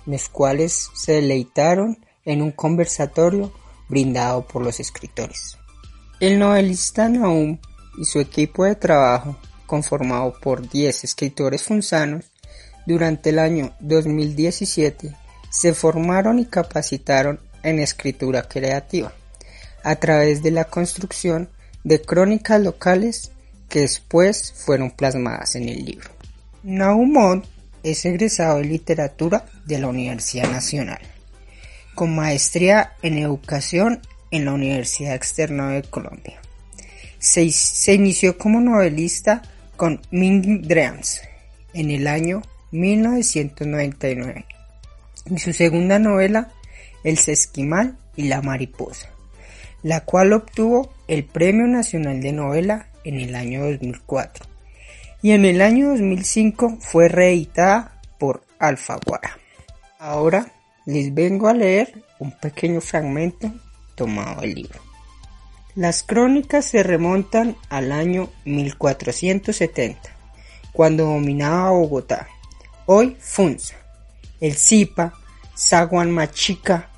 los 0.04 0.28
cuales 0.28 0.90
se 0.94 1.12
deleitaron 1.12 1.98
en 2.24 2.42
un 2.42 2.52
conversatorio 2.52 3.52
brindado 3.88 4.46
por 4.46 4.62
los 4.62 4.80
escritores. 4.80 5.56
El 6.20 6.38
novelista 6.38 7.08
Naum 7.08 7.58
y 7.98 8.04
su 8.04 8.20
equipo 8.20 8.64
de 8.64 8.74
trabajo, 8.74 9.36
conformado 9.66 10.34
por 10.40 10.68
10 10.68 11.04
escritores 11.04 11.62
funzanos, 11.62 12.26
durante 12.87 13.30
el 13.30 13.39
año 13.39 13.72
2017 13.80 15.14
se 15.51 15.74
formaron 15.74 16.39
y 16.39 16.47
capacitaron 16.47 17.41
en 17.62 17.80
escritura 17.80 18.49
creativa 18.49 19.12
a 19.82 19.97
través 19.97 20.43
de 20.43 20.51
la 20.51 20.64
construcción 20.64 21.49
de 21.84 22.01
crónicas 22.01 22.61
locales 22.61 23.30
que 23.68 23.80
después 23.80 24.53
fueron 24.53 24.91
plasmadas 24.91 25.57
en 25.57 25.68
el 25.68 25.84
libro. 25.84 26.11
Naumont 26.62 27.45
es 27.82 28.05
egresado 28.05 28.59
de 28.59 28.64
literatura 28.64 29.47
de 29.64 29.78
la 29.78 29.87
Universidad 29.87 30.51
Nacional, 30.51 31.01
con 31.95 32.14
maestría 32.14 32.95
en 33.03 33.18
educación 33.18 34.01
en 34.30 34.45
la 34.45 34.53
Universidad 34.53 35.14
Externa 35.14 35.70
de 35.70 35.82
Colombia. 35.82 36.41
Se, 37.18 37.95
inició 37.95 38.37
como 38.37 38.61
novelista 38.61 39.43
con 39.76 40.01
Ming 40.11 40.62
Dreams 40.62 41.20
en 41.74 41.91
el 41.91 42.07
año 42.07 42.43
1999 42.70 44.44
y 45.30 45.38
su 45.38 45.52
segunda 45.52 45.98
novela 45.98 46.52
El 47.04 47.18
Sesquimal 47.18 47.96
y 48.16 48.28
la 48.28 48.42
Mariposa, 48.42 49.10
la 49.82 50.00
cual 50.00 50.32
obtuvo 50.32 50.92
el 51.08 51.24
Premio 51.24 51.66
Nacional 51.66 52.20
de 52.20 52.32
Novela 52.32 52.88
en 53.04 53.20
el 53.20 53.34
año 53.34 53.64
2004 53.64 54.46
y 55.22 55.32
en 55.32 55.44
el 55.44 55.60
año 55.60 55.88
2005 55.88 56.78
fue 56.80 57.08
reeditada 57.08 58.00
por 58.18 58.42
Alfaguara. 58.58 59.38
Ahora 59.98 60.52
les 60.84 61.12
vengo 61.12 61.48
a 61.48 61.54
leer 61.54 62.02
un 62.18 62.30
pequeño 62.32 62.80
fragmento 62.80 63.52
tomado 63.94 64.42
del 64.42 64.54
libro. 64.54 64.80
Las 65.74 66.02
crónicas 66.02 66.64
se 66.64 66.82
remontan 66.82 67.56
al 67.68 67.92
año 67.92 68.30
1470, 68.44 70.00
cuando 70.72 71.04
dominaba 71.04 71.70
Bogotá, 71.72 72.28
hoy 72.87 73.16
Funza, 73.20 73.76
el 74.41 74.55
Zipa, 74.55 75.12
Machica. 76.09 76.91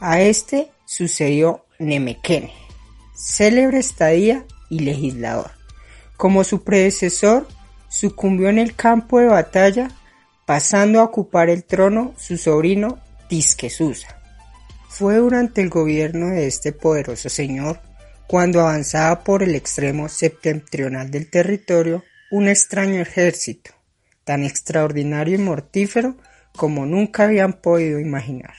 A 0.00 0.20
este 0.20 0.70
sucedió 0.84 1.64
Nemequene, 1.78 2.52
célebre 3.14 3.78
estadía 3.78 4.44
y 4.68 4.80
legislador. 4.80 5.50
Como 6.16 6.44
su 6.44 6.62
predecesor, 6.62 7.46
sucumbió 7.88 8.48
en 8.48 8.58
el 8.58 8.74
campo 8.74 9.20
de 9.20 9.26
batalla, 9.26 9.90
pasando 10.46 11.00
a 11.00 11.04
ocupar 11.04 11.50
el 11.50 11.64
trono 11.64 12.14
su 12.16 12.36
sobrino 12.36 12.98
Tisquesusa. 13.28 14.18
Fue 14.88 15.16
durante 15.16 15.62
el 15.62 15.70
gobierno 15.70 16.28
de 16.28 16.46
este 16.46 16.72
poderoso 16.72 17.28
señor 17.28 17.80
cuando 18.26 18.60
avanzaba 18.60 19.24
por 19.24 19.42
el 19.42 19.54
extremo 19.54 20.08
septentrional 20.08 21.10
del 21.10 21.30
territorio 21.30 22.02
un 22.30 22.48
extraño 22.48 23.00
ejército, 23.00 23.72
tan 24.24 24.44
extraordinario 24.44 25.36
y 25.36 25.38
mortífero 25.38 26.16
como 26.56 26.86
nunca 26.86 27.24
habían 27.24 27.54
podido 27.54 27.98
imaginar, 27.98 28.54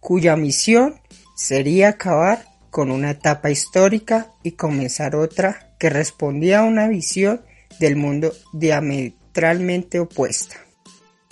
cuya 0.00 0.36
misión 0.36 1.00
sería 1.36 1.90
acabar 1.90 2.46
con 2.70 2.90
una 2.90 3.10
etapa 3.10 3.50
histórica 3.50 4.32
y 4.42 4.52
comenzar 4.52 5.16
otra 5.16 5.74
que 5.78 5.90
respondía 5.90 6.60
a 6.60 6.64
una 6.64 6.88
visión 6.88 7.42
del 7.80 7.96
mundo 7.96 8.32
diametralmente 8.52 10.00
opuesta. 10.00 10.56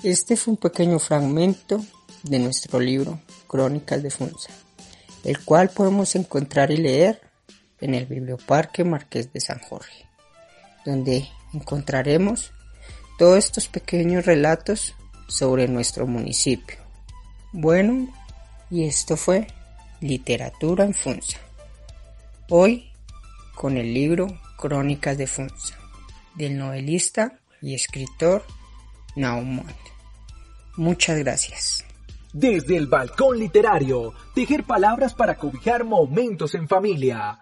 Este 0.03 0.37
fue 0.37 0.53
un 0.53 0.59
pequeño 0.59 0.99
fragmento 0.99 1.85
de 2.23 2.39
nuestro 2.39 2.81
libro 2.81 3.21
Crónicas 3.47 4.03
de 4.03 4.11
Funza, 4.11 4.51
el 5.25 5.45
cual 5.45 5.71
podemos 5.71 6.15
encontrar 6.15 6.71
y 6.71 6.77
leer 6.77 7.21
en 7.81 7.95
el 7.95 8.07
Biblioparque 8.07 8.85
Marqués 8.85 9.33
de 9.33 9.41
San 9.41 9.59
Jorge, 9.59 10.07
donde 10.85 11.29
encontraremos 11.53 12.53
todos 13.17 13.39
estos 13.39 13.69
pequeños 13.69 14.27
relatos 14.27 14.95
sobre 15.29 15.69
nuestro 15.69 16.07
municipio. 16.07 16.77
Bueno, 17.53 18.09
y 18.71 18.85
esto 18.85 19.17
fue 19.17 19.47
Literatura 20.01 20.85
en 20.85 20.95
Funza. 20.95 21.39
Hoy 22.51 22.91
con 23.55 23.77
el 23.77 23.93
libro 23.93 24.39
Crónicas 24.59 25.17
de 25.17 25.27
Funza, 25.27 25.77
del 26.35 26.59
novelista 26.59 27.39
y 27.63 27.75
escritor 27.75 28.45
Naumont. 29.17 29.71
Muchas 30.77 31.19
gracias. 31.19 31.85
Desde 32.33 32.77
el 32.77 32.87
balcón 32.87 33.39
literario, 33.39 34.13
tejer 34.35 34.65
palabras 34.65 35.15
para 35.15 35.37
cobijar 35.37 35.85
momentos 35.85 36.55
en 36.55 36.69
familia. 36.69 37.39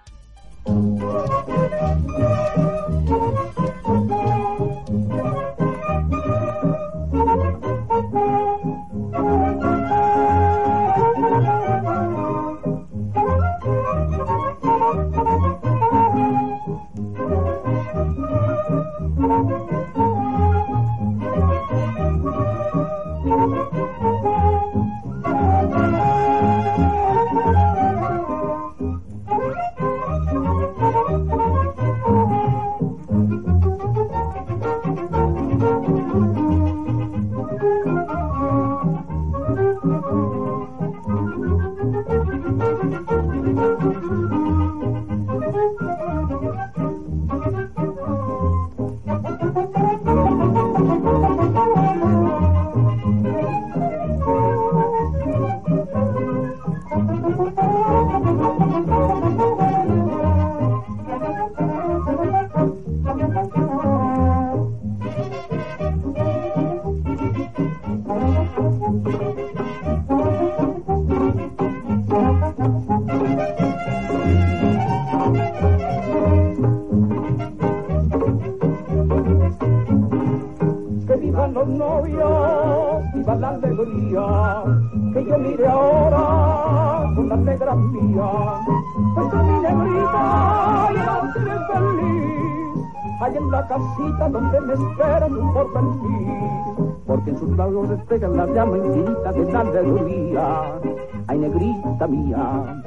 Infinita 98.73 99.33
de 99.33 99.53
la 99.53 99.61
alegría. 99.61 100.81
Ay, 101.27 101.39
negrita 101.39 102.07
mía, 102.07 102.83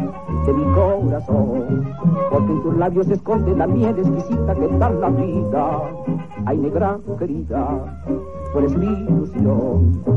de 0.45 0.53
mi 0.53 0.63
corazón, 0.73 1.88
porque 2.30 2.51
en 2.51 2.61
tus 2.61 2.78
labios 2.78 3.07
se 3.07 3.13
esconde 3.15 3.55
la 3.55 3.65
miel 3.65 3.97
exquisita 3.97 4.53
que 4.53 4.67
da 4.78 4.89
la 4.91 5.09
vida. 5.09 5.82
Ay, 6.45 6.57
negra 6.57 6.99
querida, 7.17 7.97
tú 8.51 8.59
eres 8.59 8.78
mi 8.78 8.86
ilusión. 8.86 10.16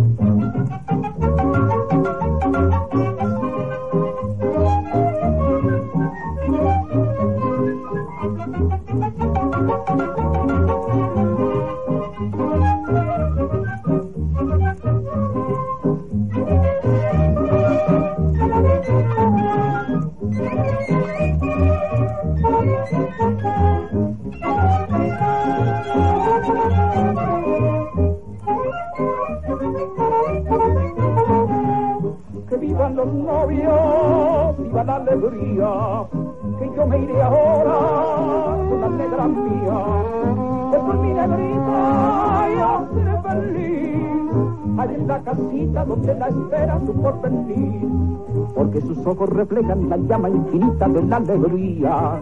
Porque 48.55 48.81
sus 48.81 48.99
ojos 49.07 49.29
reflejan 49.31 49.89
la 49.89 49.97
llama 49.97 50.29
infinita 50.29 50.89
de 50.89 51.03
la 51.03 51.17
alegría. 51.17 52.21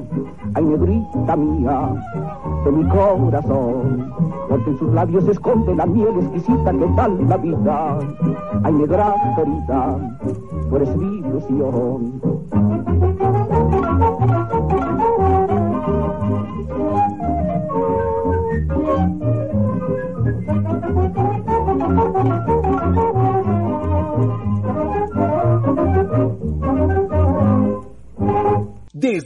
Ay, 0.55 0.65
negrita 0.65 1.37
mía, 1.37 2.05
de 2.65 2.73
mi 2.73 2.89
corazón, 2.89 4.13
porque 4.49 4.71
en 4.71 4.79
sus 4.79 4.93
labios 4.93 5.25
se 5.25 5.33
esconde 5.33 5.75
la 5.75 5.87
miel 5.87 6.15
exquisita 6.21 6.73
que 6.73 6.87
da 6.97 7.09
la 7.09 7.37
vida. 7.37 7.99
Ay, 8.63 8.73
negra 8.73 9.15
querida, 9.37 9.99
tú 10.69 10.77
eres 10.77 10.97
mi 10.97 11.19
ilusión. 11.19 12.38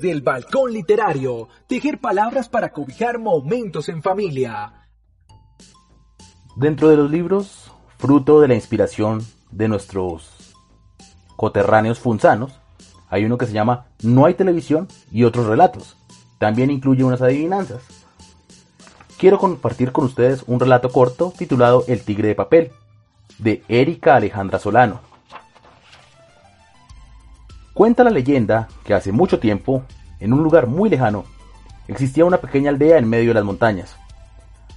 Desde 0.03 0.17
el 0.17 0.23
balcón 0.23 0.73
literario, 0.73 1.49
tejer 1.69 2.01
palabras 2.01 2.49
para 2.49 2.73
cobijar 2.73 3.21
momentos 3.21 3.89
en 3.89 4.03
familia. 4.03 4.89
Dentro 6.57 6.89
de 6.89 6.97
los 6.97 7.09
libros, 7.09 7.71
fruto 7.99 8.41
de 8.41 8.49
la 8.49 8.57
inspiración 8.57 9.25
de 9.53 9.69
nuestros 9.69 10.57
coterráneos 11.37 12.01
funzanos, 12.01 12.59
hay 13.11 13.25
uno 13.25 13.39
que 13.39 13.47
se 13.47 13.53
llama 13.53 13.87
No 14.03 14.27
hay 14.27 14.35
televisión 14.35 14.89
y 15.13 15.23
otros 15.23 15.47
relatos. 15.47 15.97
También 16.41 16.73
incluye 16.73 17.05
unas 17.05 17.23
adivinanzas. 17.23 17.83
Quiero 19.21 19.39
compartir 19.39 19.93
con 19.93 20.07
ustedes 20.07 20.43
un 20.49 20.59
relato 20.59 20.89
corto 20.89 21.33
titulado 21.39 21.85
El 21.87 22.03
tigre 22.03 22.27
de 22.27 22.35
papel, 22.35 22.73
de 23.39 23.63
Erika 23.69 24.17
Alejandra 24.17 24.59
Solano. 24.59 25.12
Cuenta 27.75 28.05
la 28.05 28.11
leyenda 28.11 28.69
que 28.85 28.93
hace 28.93 29.13
mucho 29.13 29.39
tiempo, 29.39 29.83
en 30.21 30.35
un 30.35 30.43
lugar 30.43 30.67
muy 30.67 30.91
lejano, 30.91 31.25
existía 31.89 32.25
una 32.25 32.37
pequeña 32.37 32.71
aldea 32.71 32.99
en 32.99 33.09
medio 33.09 33.29
de 33.29 33.35
las 33.35 33.45
montañas. 33.45 33.97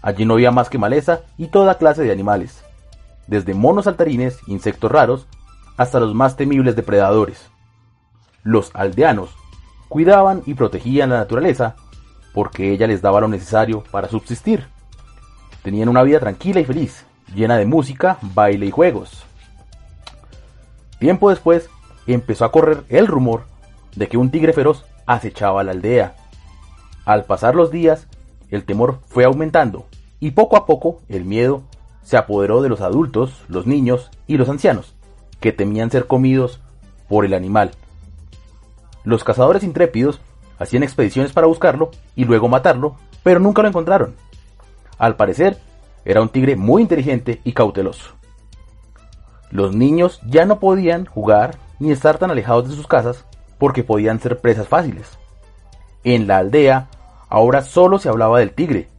Allí 0.02 0.24
no 0.24 0.36
había 0.36 0.52
más 0.52 0.70
que 0.70 0.78
maleza 0.78 1.22
y 1.38 1.48
toda 1.48 1.78
clase 1.78 2.04
de 2.04 2.12
animales, 2.12 2.64
desde 3.28 3.54
monos 3.54 3.86
saltarines, 3.86 4.40
insectos 4.48 4.90
raros, 4.92 5.28
hasta 5.76 6.00
los 6.00 6.14
más 6.14 6.38
temibles 6.38 6.78
depredadores. 6.78 7.50
Los 8.44 8.72
aldeanos 8.74 9.36
cuidaban 9.90 10.42
y 10.46 10.54
protegían 10.54 11.10
la 11.10 11.18
naturaleza 11.18 11.76
porque 12.34 12.72
ella 12.72 12.88
les 12.88 13.02
daba 13.02 13.20
lo 13.20 13.28
necesario 13.28 13.84
para 13.92 14.08
subsistir. 14.08 14.68
Tenían 15.64 15.90
una 15.90 16.04
vida 16.04 16.20
tranquila 16.20 16.62
y 16.62 16.66
feliz, 16.66 17.06
llena 17.34 17.58
de 17.58 17.66
música, 17.66 18.18
baile 18.22 18.68
y 18.68 18.72
juegos. 18.72 19.26
Tiempo 21.00 21.30
después 21.30 21.70
empezó 22.14 22.46
a 22.46 22.52
correr 22.52 22.84
el 22.90 23.08
rumor 23.08 23.44
de 23.96 24.08
que 24.08 24.18
un 24.18 24.30
tigre 24.30 24.54
feroz 24.54 24.86
acechaba 25.06 25.64
la 25.64 25.72
aldea. 25.72 26.16
Al 27.06 27.26
pasar 27.26 27.56
los 27.56 27.72
días, 27.72 28.08
el 28.50 28.66
temor 28.66 29.00
fue 29.08 29.26
aumentando 29.26 29.86
y 30.20 30.32
poco 30.32 30.58
a 30.58 30.66
poco 30.66 31.02
el 31.10 31.26
miedo 31.26 31.64
se 32.04 32.18
apoderó 32.18 32.62
de 32.62 32.70
los 32.70 32.82
adultos, 32.82 33.44
los 33.48 33.66
niños 33.66 34.12
y 34.28 34.38
los 34.38 34.50
ancianos, 34.50 34.96
que 35.40 35.52
temían 35.52 35.90
ser 35.90 36.08
comidos 36.08 36.62
por 37.08 37.26
el 37.26 37.34
animal. 37.34 37.72
Los 39.04 39.24
cazadores 39.24 39.64
intrépidos 39.64 40.20
hacían 40.60 40.84
expediciones 40.84 41.32
para 41.32 41.48
buscarlo 41.48 41.92
y 42.16 42.26
luego 42.26 42.48
matarlo, 42.48 42.96
pero 43.24 43.40
nunca 43.40 43.62
lo 43.62 43.68
encontraron. 43.68 44.16
Al 44.98 45.16
parecer, 45.16 45.58
era 46.06 46.22
un 46.22 46.30
tigre 46.30 46.56
muy 46.56 46.84
inteligente 46.84 47.42
y 47.44 47.54
cauteloso. 47.54 48.14
Los 49.52 49.76
niños 49.76 50.22
ya 50.28 50.46
no 50.46 50.60
podían 50.60 51.06
jugar 51.06 51.58
ni 51.80 51.92
estar 51.92 52.18
tan 52.18 52.32
alejados 52.32 52.70
de 52.70 52.76
sus 52.76 52.88
casas 52.88 53.26
porque 53.58 53.84
podían 53.84 54.20
ser 54.20 54.40
presas 54.40 54.68
fáciles. 54.68 55.18
En 56.04 56.28
la 56.28 56.38
aldea 56.38 56.88
ahora 57.30 57.62
solo 57.62 58.00
se 58.00 58.10
hablaba 58.10 58.40
del 58.40 58.54
tigre, 58.54 58.90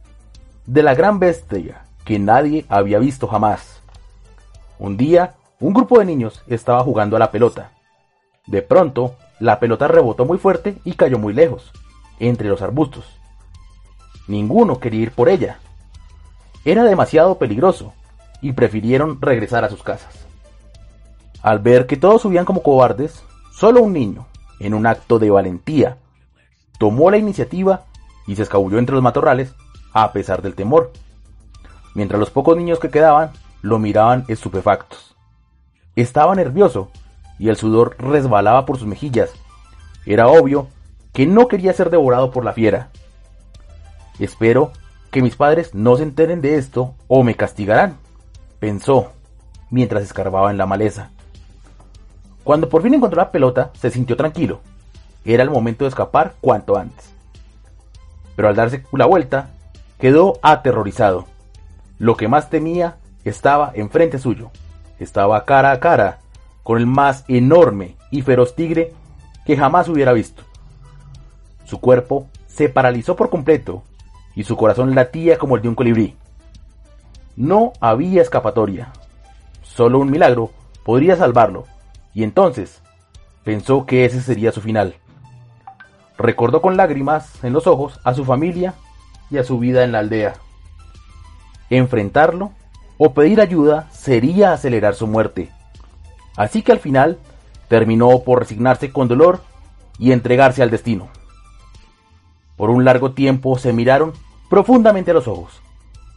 de 0.65 0.83
la 0.83 0.93
gran 0.93 1.19
bestia 1.19 1.85
que 2.05 2.19
nadie 2.19 2.65
había 2.69 2.99
visto 2.99 3.27
jamás. 3.27 3.81
Un 4.79 4.97
día, 4.97 5.35
un 5.59 5.73
grupo 5.73 5.99
de 5.99 6.05
niños 6.05 6.43
estaba 6.47 6.83
jugando 6.83 7.15
a 7.15 7.19
la 7.19 7.31
pelota. 7.31 7.71
De 8.45 8.61
pronto, 8.61 9.15
la 9.39 9.59
pelota 9.59 9.87
rebotó 9.87 10.25
muy 10.25 10.37
fuerte 10.37 10.77
y 10.83 10.93
cayó 10.93 11.17
muy 11.17 11.33
lejos, 11.33 11.71
entre 12.19 12.49
los 12.49 12.61
arbustos. 12.61 13.05
Ninguno 14.27 14.79
quería 14.79 15.01
ir 15.01 15.11
por 15.11 15.29
ella. 15.29 15.59
Era 16.65 16.83
demasiado 16.83 17.37
peligroso 17.37 17.93
y 18.41 18.51
prefirieron 18.53 19.21
regresar 19.21 19.63
a 19.63 19.69
sus 19.69 19.83
casas. 19.83 20.26
Al 21.47 21.59
ver 21.59 21.87
que 21.87 21.95
todos 21.95 22.23
subían 22.23 22.43
como 22.43 22.61
cobardes, 22.61 23.23
solo 23.53 23.81
un 23.81 23.93
niño, 23.93 24.25
en 24.59 24.73
un 24.73 24.85
acto 24.85 25.17
de 25.17 25.29
valentía, 25.29 25.97
tomó 26.77 27.09
la 27.09 27.15
iniciativa 27.15 27.85
y 28.27 28.35
se 28.35 28.43
escabulló 28.43 28.79
entre 28.79 28.95
los 28.95 29.01
matorrales 29.01 29.55
a 29.93 30.11
pesar 30.11 30.41
del 30.41 30.55
temor, 30.55 30.91
mientras 31.95 32.19
los 32.19 32.31
pocos 32.31 32.57
niños 32.57 32.79
que 32.79 32.89
quedaban 32.89 33.31
lo 33.61 33.79
miraban 33.79 34.25
estupefactos. 34.27 35.15
Estaba 35.95 36.35
nervioso 36.35 36.91
y 37.39 37.47
el 37.47 37.55
sudor 37.55 37.95
resbalaba 37.97 38.65
por 38.65 38.77
sus 38.77 38.87
mejillas. 38.89 39.31
Era 40.05 40.27
obvio 40.27 40.67
que 41.13 41.27
no 41.27 41.47
quería 41.47 41.71
ser 41.71 41.89
devorado 41.89 42.29
por 42.29 42.43
la 42.43 42.51
fiera. 42.51 42.89
Espero 44.19 44.73
que 45.11 45.21
mis 45.21 45.37
padres 45.37 45.73
no 45.73 45.95
se 45.95 46.03
enteren 46.03 46.41
de 46.41 46.57
esto 46.57 46.95
o 47.07 47.23
me 47.23 47.35
castigarán, 47.35 47.95
pensó 48.59 49.13
mientras 49.69 50.03
escarbaba 50.03 50.51
en 50.51 50.57
la 50.57 50.65
maleza. 50.65 51.11
Cuando 52.47 52.69
por 52.69 52.81
fin 52.81 52.93
encontró 52.93 53.17
la 53.17 53.29
pelota, 53.29 53.71
se 53.73 53.89
sintió 53.89 54.15
tranquilo. 54.15 54.61
Era 55.25 55.43
el 55.43 55.49
momento 55.49 55.83
de 55.83 55.89
escapar 55.89 56.35
cuanto 56.39 56.77
antes. 56.77 57.13
Pero 58.37 58.47
al 58.47 58.55
darse 58.55 58.85
la 58.93 59.05
vuelta, 59.05 59.49
quedó 59.99 60.39
aterrorizado. 60.41 61.25
Lo 61.99 62.15
que 62.15 62.29
más 62.29 62.49
temía 62.49 62.99
estaba 63.25 63.73
enfrente 63.75 64.17
suyo. 64.17 64.49
Estaba 64.97 65.43
cara 65.43 65.73
a 65.73 65.81
cara 65.81 66.19
con 66.63 66.77
el 66.77 66.87
más 66.87 67.25
enorme 67.27 67.97
y 68.11 68.21
feroz 68.21 68.55
tigre 68.55 68.93
que 69.45 69.57
jamás 69.57 69.89
hubiera 69.89 70.13
visto. 70.13 70.43
Su 71.65 71.81
cuerpo 71.81 72.29
se 72.45 72.69
paralizó 72.69 73.17
por 73.17 73.29
completo 73.29 73.83
y 74.35 74.45
su 74.45 74.55
corazón 74.55 74.95
latía 74.95 75.37
como 75.37 75.57
el 75.57 75.63
de 75.63 75.67
un 75.67 75.75
colibrí. 75.75 76.15
No 77.35 77.73
había 77.81 78.21
escapatoria. 78.21 78.93
Solo 79.63 79.99
un 79.99 80.09
milagro 80.09 80.51
podría 80.85 81.17
salvarlo 81.17 81.65
y 82.17 82.23
entonces 82.23 82.81
pensó 83.43 83.85
que 83.85 84.03
ese 84.03 84.23
sería 84.23 84.51
su 84.51 84.59
final. 84.59 84.95
Recordó 86.17 86.63
con 86.63 86.75
lágrimas 86.75 87.43
en 87.43 87.53
los 87.53 87.67
ojos 87.67 87.99
a 88.03 88.15
su 88.15 88.25
familia 88.25 88.73
y 89.29 89.37
a 89.37 89.43
su 89.43 89.59
vida 89.59 89.83
en 89.83 89.91
la 89.91 89.99
aldea. 89.99 90.33
Enfrentarlo 91.69 92.53
o 92.97 93.13
pedir 93.13 93.39
ayuda 93.39 93.87
sería 93.91 94.51
acelerar 94.51 94.95
su 94.95 95.05
muerte. 95.05 95.51
Así 96.35 96.63
que 96.63 96.71
al 96.71 96.79
final 96.79 97.19
terminó 97.67 98.23
por 98.23 98.39
resignarse 98.39 98.91
con 98.91 99.07
dolor 99.07 99.41
y 99.99 100.11
entregarse 100.11 100.63
al 100.63 100.71
destino. 100.71 101.09
Por 102.55 102.71
un 102.71 102.83
largo 102.83 103.11
tiempo 103.11 103.59
se 103.59 103.73
miraron 103.73 104.13
profundamente 104.49 105.11
a 105.11 105.13
los 105.13 105.27
ojos, 105.27 105.61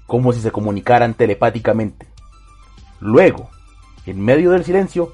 como 0.07 0.33
si 0.33 0.41
se 0.41 0.51
comunicaran 0.51 1.13
telepáticamente. 1.13 2.07
Luego, 3.01 3.51
en 4.07 4.19
medio 4.19 4.53
del 4.53 4.65
silencio, 4.65 5.13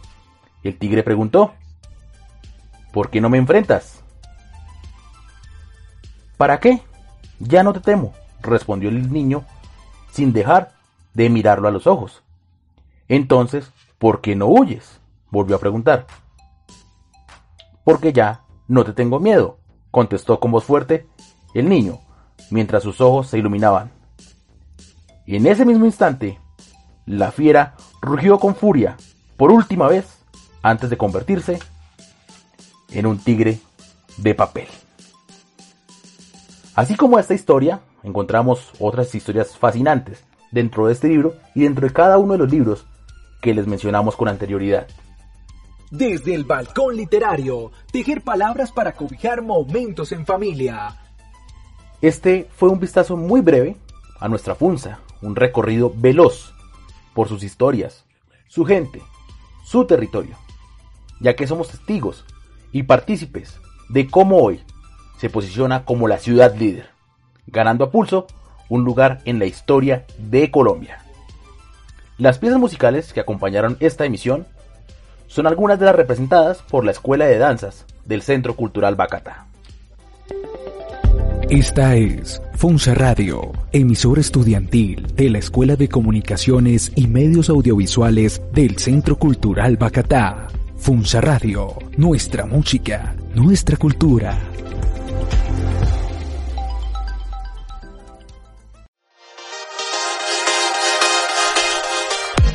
el 0.69 0.79
tigre 0.79 1.03
preguntó, 1.03 1.55
¿por 2.93 3.11
qué 3.11 3.21
no 3.21 3.29
me 3.29 3.39
enfrentas? 3.39 4.03
¿Para 6.37 6.61
qué? 6.61 6.83
Ya 7.39 7.63
no 7.63 7.73
te 7.73 7.81
temo, 7.81 8.13
respondió 8.41 8.89
el 8.89 9.13
niño, 9.13 9.45
sin 10.11 10.33
dejar 10.33 10.73
de 11.15 11.29
mirarlo 11.31 11.69
a 11.69 11.71
los 11.71 11.87
ojos. 11.87 12.23
Entonces, 13.09 13.71
¿por 13.99 14.21
qué 14.21 14.37
no 14.37 14.47
huyes? 14.47 15.01
volvió 15.31 15.57
a 15.57 15.61
preguntar. 15.61 16.07
Porque 17.85 18.13
ya 18.13 18.43
no 18.69 18.85
te 18.85 18.93
tengo 18.93 19.21
miedo, 19.21 19.59
contestó 19.91 20.41
con 20.41 20.51
voz 20.51 20.65
fuerte 20.65 21.07
el 21.55 21.69
niño, 21.69 22.01
mientras 22.51 22.83
sus 22.83 23.01
ojos 23.01 23.29
se 23.29 23.39
iluminaban. 23.39 23.91
En 25.27 25.47
ese 25.47 25.65
mismo 25.65 25.85
instante, 25.85 26.39
la 27.05 27.33
fiera 27.33 27.75
rugió 28.01 28.39
con 28.39 28.55
furia, 28.55 28.97
por 29.37 29.51
última 29.51 29.89
vez, 29.89 30.16
antes 30.67 30.91
de 30.91 30.97
convertirse 30.97 31.61
en 32.91 33.07
un 33.07 33.19
tigre 33.19 33.61
de 34.17 34.35
papel. 34.35 34.67
Así 36.75 36.97
como 36.97 37.21
esta 37.21 37.35
historia, 37.35 37.81
encontramos 38.03 38.73
otras 38.81 39.15
historias 39.15 39.57
fascinantes 39.57 40.25
dentro 40.51 40.87
de 40.87 40.93
este 40.93 41.09
libro 41.09 41.37
y 41.55 41.63
dentro 41.63 41.87
de 41.87 41.93
cada 41.93 42.19
uno 42.19 42.33
de 42.33 42.41
los 42.41 42.51
libros 42.51 42.85
que 43.41 43.55
les 43.55 43.69
mencionamos 43.69 44.17
con 44.17 44.29
anterioridad. 44.29 44.89
Desde 45.93 46.35
el 46.35 46.43
balcón 46.43 46.97
literario, 46.97 47.71
tejer 47.93 48.23
palabras 48.23 48.73
para 48.73 48.93
cobijar 48.93 49.43
momentos 49.43 50.11
en 50.11 50.27
familia. 50.27 50.97
Este 52.03 52.49
fue 52.57 52.71
un 52.71 52.81
vistazo 52.81 53.17
muy 53.17 53.41
breve 53.41 53.77
a 54.19 54.29
nuestra 54.29 54.57
Funza, 54.57 54.99
un 55.23 55.37
recorrido 55.37 55.93
veloz 55.95 56.53
por 57.15 57.29
sus 57.29 57.45
historias, 57.45 58.05
su 58.49 58.65
gente, 58.65 59.01
su 59.65 59.87
territorio 59.87 60.37
ya 61.21 61.35
que 61.35 61.47
somos 61.47 61.69
testigos 61.69 62.25
y 62.73 62.85
partícipes 62.85 63.59
de 63.89 64.09
cómo 64.09 64.39
hoy 64.39 64.61
se 65.19 65.31
posiciona 65.31 65.85
como 65.85 66.09
la 66.09 66.19
ciudad 66.19 66.55
líder, 66.57 66.91
ganando 67.47 67.85
a 67.85 67.91
pulso 67.91 68.27
un 68.69 68.85
lugar 68.85 69.21
en 69.25 69.39
la 69.39 69.47
historia 69.47 70.05
de 70.19 70.51
Colombia. 70.51 70.99
Las 72.19 72.39
piezas 72.39 72.59
musicales 72.59 73.13
que 73.13 73.21
acompañaron 73.21 73.77
esta 73.81 74.05
emisión 74.05 74.47
son 75.27 75.47
algunas 75.47 75.79
de 75.79 75.87
las 75.87 75.95
representadas 75.95 76.63
por 76.63 76.85
la 76.85 76.93
Escuela 76.93 77.27
de 77.27 77.39
Danzas 77.39 77.85
del 78.05 78.23
Centro 78.23 78.57
Cultural 78.57 78.95
Bacata. 78.95 79.47
Esta 81.49 81.95
es 81.95 82.43
Funza 82.55 82.95
Radio, 82.95 83.53
emisor 83.71 84.19
estudiantil 84.19 85.15
de 85.15 85.31
la 85.31 85.39
Escuela 85.39 85.77
de 85.77 85.89
Comunicaciones 85.89 86.91
y 86.97 87.07
Medios 87.07 87.51
Audiovisuales 87.51 88.43
del 88.53 88.79
Centro 88.79 89.17
Cultural 89.17 89.77
Bacatá. 89.77 90.49
Funza 90.79 91.21
Radio, 91.21 91.77
nuestra 91.97 92.47
música, 92.47 93.17
nuestra 93.35 93.77
cultura. 93.77 94.39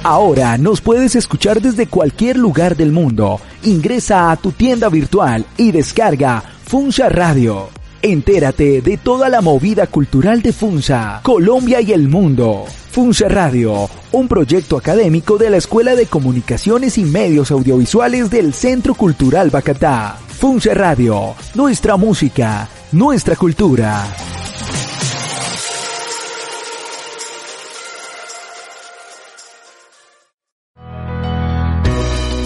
Ahora 0.04 0.58
nos 0.58 0.82
puedes 0.82 1.16
escuchar 1.16 1.62
desde 1.62 1.88
cualquier 1.88 2.38
lugar 2.38 2.76
del 2.78 2.92
mundo. 2.92 3.40
Ingresa 3.64 4.32
a 4.32 4.38
tu 4.38 4.52
tienda 4.52 4.88
virtual 4.90 5.46
y 5.58 5.72
descarga 5.72 6.42
Funza 6.64 7.10
Radio. 7.10 7.70
Entérate 8.02 8.82
de 8.82 8.98
toda 8.98 9.30
la 9.30 9.42
movida 9.42 9.88
cultural 9.88 10.42
de 10.42 10.54
Funza, 10.54 11.20
Colombia 11.22 11.82
y 11.82 11.92
el 11.92 12.08
mundo. 12.08 12.66
Funza 12.92 13.30
Radio, 13.30 13.90
un 14.12 14.28
proyecto 14.28 14.76
académico 14.76 15.38
de 15.38 15.50
la 15.50 15.56
Escuela 15.56 15.96
de 15.96 16.08
Comunicaciones 16.08 16.98
y 16.98 17.06
Medios 17.06 17.50
Audiovisuales 17.50 18.30
del 18.30 18.54
Centro 18.54 18.96
Cultural 18.96 19.50
Bacatá. 19.50 20.18
Funza 20.28 20.74
Radio, 20.74 21.34
nuestra 21.56 21.96
música, 21.96 22.68
nuestra 22.92 23.38
cultura. 23.38 24.14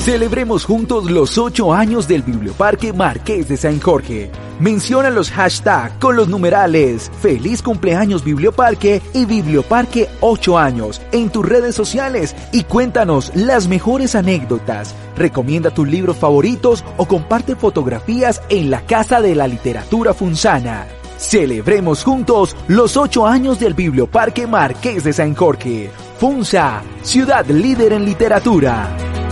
Celebremos 0.03 0.63
juntos 0.63 1.09
los 1.09 1.39
8 1.39 1.73
años 1.73 2.07
del 2.07 2.21
Biblioparque 2.21 2.93
Marqués 2.93 3.49
de 3.49 3.57
San 3.57 3.79
Jorge. 3.79 4.29
Menciona 4.59 5.09
los 5.09 5.31
hashtags 5.31 5.95
con 5.99 6.15
los 6.15 6.29
numerales 6.29 7.11
Feliz 7.21 7.61
cumpleaños 7.61 8.23
Biblioparque 8.23 9.01
y 9.13 9.25
Biblioparque 9.25 10.09
8 10.21 10.57
años 10.57 11.01
en 11.11 11.29
tus 11.29 11.45
redes 11.45 11.75
sociales 11.75 12.35
y 12.53 12.63
cuéntanos 12.63 13.31
las 13.35 13.67
mejores 13.67 14.15
anécdotas. 14.15 14.95
Recomienda 15.17 15.71
tus 15.71 15.87
libros 15.87 16.17
favoritos 16.17 16.85
o 16.97 17.05
comparte 17.05 17.55
fotografías 17.55 18.41
en 18.49 18.69
la 18.69 18.85
Casa 18.85 19.21
de 19.21 19.35
la 19.35 19.47
Literatura 19.47 20.13
Funzana. 20.13 20.87
Celebremos 21.17 22.03
juntos 22.03 22.55
los 22.67 22.95
8 22.95 23.27
años 23.27 23.59
del 23.59 23.73
Biblioparque 23.73 24.47
Marqués 24.47 25.03
de 25.03 25.13
San 25.13 25.35
Jorge. 25.35 25.89
Funza, 26.17 26.81
ciudad 27.01 27.45
líder 27.45 27.93
en 27.93 28.05
literatura. 28.05 29.24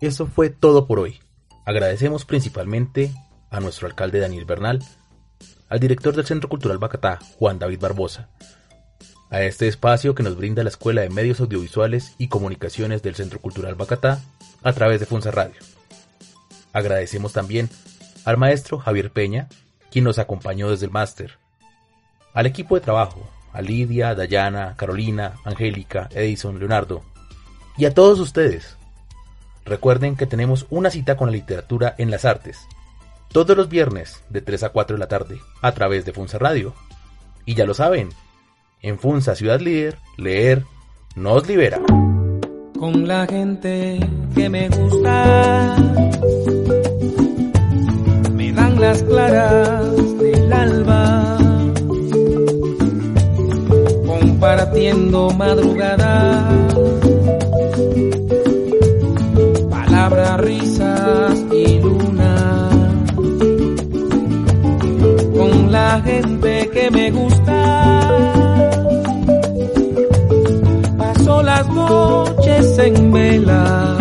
Eso 0.00 0.26
fue 0.26 0.48
todo 0.48 0.86
por 0.86 0.98
hoy. 0.98 1.20
Agradecemos 1.66 2.24
principalmente 2.24 3.12
a 3.50 3.60
nuestro 3.60 3.86
alcalde 3.86 4.18
Daniel 4.18 4.46
Bernal, 4.46 4.82
al 5.68 5.78
director 5.78 6.16
del 6.16 6.24
Centro 6.24 6.48
Cultural 6.48 6.78
Bacatá, 6.78 7.18
Juan 7.38 7.58
David 7.58 7.80
Barbosa, 7.80 8.30
a 9.28 9.42
este 9.42 9.68
espacio 9.68 10.14
que 10.14 10.22
nos 10.22 10.36
brinda 10.36 10.62
la 10.62 10.70
Escuela 10.70 11.02
de 11.02 11.10
Medios 11.10 11.40
Audiovisuales 11.40 12.14
y 12.16 12.28
Comunicaciones 12.28 13.02
del 13.02 13.14
Centro 13.14 13.40
Cultural 13.40 13.74
Bacatá 13.74 14.22
a 14.62 14.72
través 14.72 15.00
de 15.00 15.06
Funza 15.06 15.30
Radio. 15.30 15.60
Agradecemos 16.72 17.32
también 17.32 17.68
al 18.24 18.38
maestro 18.38 18.78
Javier 18.78 19.12
Peña, 19.12 19.48
quien 19.90 20.04
nos 20.04 20.18
acompañó 20.18 20.70
desde 20.70 20.86
el 20.86 20.92
máster, 20.92 21.38
al 22.32 22.46
equipo 22.46 22.74
de 22.74 22.80
trabajo, 22.80 23.28
a 23.52 23.60
Lidia, 23.60 24.14
Dayana, 24.14 24.76
Carolina, 24.76 25.34
Angélica, 25.44 26.08
Edison, 26.14 26.58
Leonardo, 26.58 27.02
y 27.76 27.84
a 27.84 27.92
todos 27.92 28.18
ustedes 28.18 28.76
Recuerden 29.64 30.16
que 30.16 30.26
tenemos 30.26 30.66
una 30.70 30.90
cita 30.90 31.16
con 31.16 31.28
la 31.28 31.36
literatura 31.36 31.94
en 31.98 32.10
las 32.10 32.24
artes, 32.24 32.66
todos 33.32 33.56
los 33.56 33.68
viernes 33.68 34.22
de 34.28 34.40
3 34.40 34.64
a 34.64 34.68
4 34.70 34.96
de 34.96 35.00
la 35.00 35.08
tarde, 35.08 35.38
a 35.62 35.72
través 35.72 36.04
de 36.04 36.12
Funza 36.12 36.38
Radio. 36.38 36.74
Y 37.44 37.54
ya 37.54 37.64
lo 37.64 37.74
saben, 37.74 38.10
en 38.82 38.98
Funza 38.98 39.34
Ciudad 39.34 39.60
Líder, 39.60 39.98
leer 40.16 40.64
nos 41.14 41.46
libera. 41.46 41.80
Con 42.78 43.06
la 43.06 43.26
gente 43.26 44.00
que 44.34 44.48
me 44.48 44.68
gusta, 44.68 45.76
me 48.32 48.52
dan 48.52 48.80
las 48.80 49.02
claras 49.02 50.18
del 50.18 50.52
alba, 50.52 51.38
compartiendo 54.06 55.30
madrugada 55.30 56.69
La 65.70 66.02
gente 66.04 66.68
que 66.72 66.90
me 66.90 67.10
gusta. 67.12 68.10
Paso 70.98 71.42
las 71.42 71.68
noches 71.68 72.78
en 72.78 73.12
vela. 73.12 73.96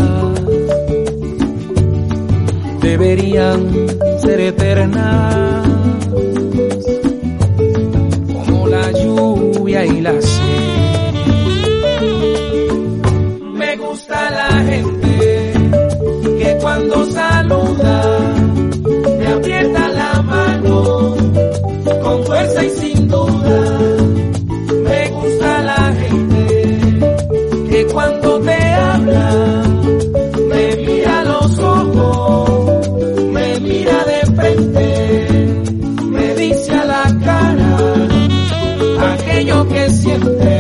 Deberían 2.82 3.60
ser 4.20 4.40
eternas. 4.40 5.68
Como 8.34 8.68
la 8.68 8.92
lluvia 8.92 9.86
y 9.86 10.02
la 10.02 10.20
fuerza 22.40 22.64
y 22.64 22.70
sin 22.70 23.08
duda. 23.08 23.60
Me 24.88 25.10
gusta 25.10 25.62
la 25.62 25.94
gente 26.02 27.00
que 27.70 27.86
cuando 27.88 28.40
te 28.40 28.64
habla, 28.74 29.64
me 30.50 30.76
mira 30.78 31.20
a 31.20 31.24
los 31.26 31.60
ojos, 31.60 32.90
me 33.34 33.60
mira 33.60 34.06
de 34.06 34.20
frente, 34.38 35.28
me 36.02 36.36
dice 36.36 36.72
a 36.72 36.86
la 36.86 37.20
cara 37.26 37.78
aquello 39.14 39.68
que 39.68 39.90
siente. 39.90 40.58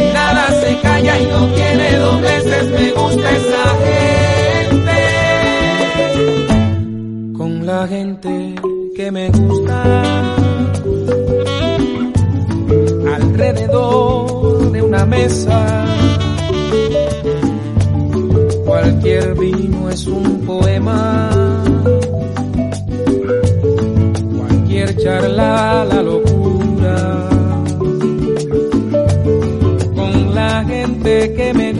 Y 0.00 0.12
nada 0.12 0.46
se 0.60 0.80
calla 0.82 1.20
y 1.20 1.26
no 1.26 1.46
tiene 1.48 1.96
dos 1.96 2.20
veces, 2.20 2.70
me 2.70 2.90
gusta 2.92 3.30
esa 3.30 3.64
gente. 3.84 4.03
Gusta. 9.30 9.82
Alrededor 13.14 14.72
de 14.72 14.82
una 14.82 15.06
mesa, 15.06 15.84
cualquier 18.64 19.34
vino 19.34 19.90
es 19.90 20.06
un 20.06 20.40
poema. 20.46 21.30
Cualquier 24.36 24.96
charla, 24.96 25.84
la 25.84 26.02
locura. 26.02 27.28
Con 29.94 30.34
la 30.34 30.64
gente 30.64 31.34
que 31.34 31.54
me 31.54 31.73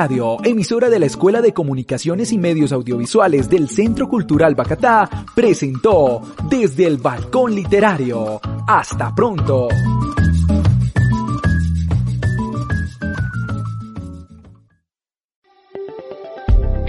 Radio, 0.00 0.36
emisora 0.44 0.88
de 0.90 1.00
la 1.00 1.06
Escuela 1.06 1.42
de 1.42 1.52
Comunicaciones 1.52 2.30
y 2.30 2.38
Medios 2.38 2.70
Audiovisuales 2.70 3.50
del 3.50 3.68
Centro 3.68 4.08
Cultural 4.08 4.54
Bacatá, 4.54 5.10
presentó 5.34 6.22
Desde 6.48 6.86
el 6.86 6.98
Balcón 6.98 7.52
Literario. 7.52 8.40
Hasta 8.68 9.12
pronto. 9.12 9.66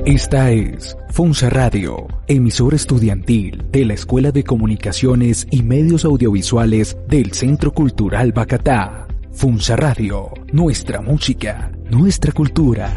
Esta 0.05 0.51
es 0.51 0.95
Funza 1.09 1.49
Radio, 1.49 2.05
emisora 2.27 2.75
estudiantil 2.75 3.65
de 3.71 3.85
la 3.85 3.95
Escuela 3.95 4.31
de 4.31 4.43
Comunicaciones 4.43 5.47
y 5.49 5.63
Medios 5.63 6.05
Audiovisuales 6.05 6.95
del 7.07 7.33
Centro 7.33 7.73
Cultural 7.73 8.33
Bacatá. 8.33 9.07
Funza 9.31 9.75
Radio, 9.75 10.31
nuestra 10.51 11.01
música, 11.01 11.71
nuestra 11.89 12.31
cultura. 12.31 12.95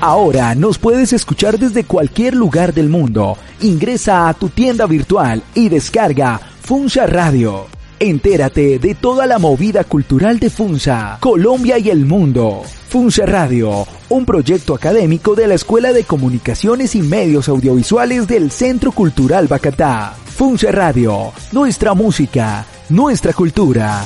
Ahora 0.00 0.54
nos 0.54 0.78
puedes 0.78 1.12
escuchar 1.12 1.58
desde 1.58 1.84
cualquier 1.84 2.34
lugar 2.34 2.74
del 2.74 2.90
mundo. 2.90 3.36
Ingresa 3.62 4.28
a 4.28 4.34
tu 4.34 4.50
tienda 4.50 4.86
virtual 4.86 5.42
y 5.54 5.68
descarga 5.68 6.38
Funza 6.60 7.06
Radio. 7.06 7.66
Entérate 7.98 8.78
de 8.78 8.94
toda 8.94 9.26
la 9.26 9.38
movida 9.38 9.82
cultural 9.84 10.38
de 10.38 10.50
Funza, 10.50 11.16
Colombia 11.18 11.78
y 11.78 11.88
el 11.88 12.04
mundo. 12.04 12.62
Funza 12.96 13.26
Radio, 13.26 13.86
un 14.08 14.24
proyecto 14.24 14.74
académico 14.74 15.34
de 15.34 15.46
la 15.46 15.52
Escuela 15.52 15.92
de 15.92 16.04
Comunicaciones 16.04 16.94
y 16.94 17.02
Medios 17.02 17.46
Audiovisuales 17.46 18.26
del 18.26 18.50
Centro 18.50 18.90
Cultural 18.90 19.48
Bacatá. 19.48 20.14
Funza 20.24 20.72
Radio, 20.72 21.30
nuestra 21.52 21.92
música, 21.92 22.64
nuestra 22.88 23.34
cultura. 23.34 24.02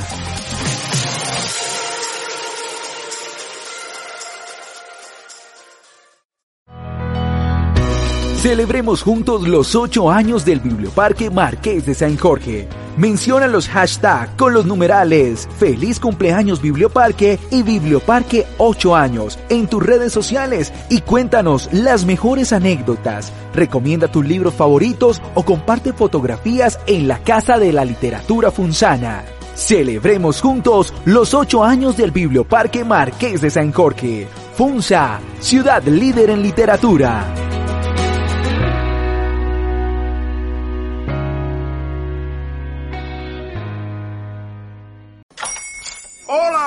Celebremos 8.40 9.02
juntos 9.02 9.46
los 9.46 9.74
8 9.74 10.10
años 10.10 10.46
del 10.46 10.60
Biblioparque 10.60 11.28
Marqués 11.28 11.84
de 11.84 11.94
San 11.94 12.16
Jorge. 12.16 12.68
Menciona 12.96 13.46
los 13.46 13.68
hashtags 13.68 14.30
con 14.36 14.54
los 14.54 14.64
numerales 14.64 15.46
Feliz 15.58 16.00
cumpleaños 16.00 16.62
Biblioparque 16.62 17.38
y 17.50 17.62
Biblioparque 17.62 18.46
8 18.56 18.96
años 18.96 19.38
en 19.50 19.66
tus 19.66 19.84
redes 19.84 20.14
sociales 20.14 20.72
y 20.88 21.02
cuéntanos 21.02 21.68
las 21.70 22.06
mejores 22.06 22.54
anécdotas. 22.54 23.30
Recomienda 23.52 24.08
tus 24.08 24.24
libros 24.24 24.54
favoritos 24.54 25.20
o 25.34 25.44
comparte 25.44 25.92
fotografías 25.92 26.80
en 26.86 27.08
la 27.08 27.18
Casa 27.18 27.58
de 27.58 27.74
la 27.74 27.84
Literatura 27.84 28.50
Funzana. 28.50 29.22
Celebremos 29.54 30.40
juntos 30.40 30.94
los 31.04 31.34
8 31.34 31.62
años 31.62 31.98
del 31.98 32.10
Biblioparque 32.10 32.86
Marqués 32.86 33.42
de 33.42 33.50
San 33.50 33.70
Jorge. 33.70 34.26
Funza, 34.54 35.20
ciudad 35.40 35.82
líder 35.82 36.30
en 36.30 36.40
literatura. 36.40 37.49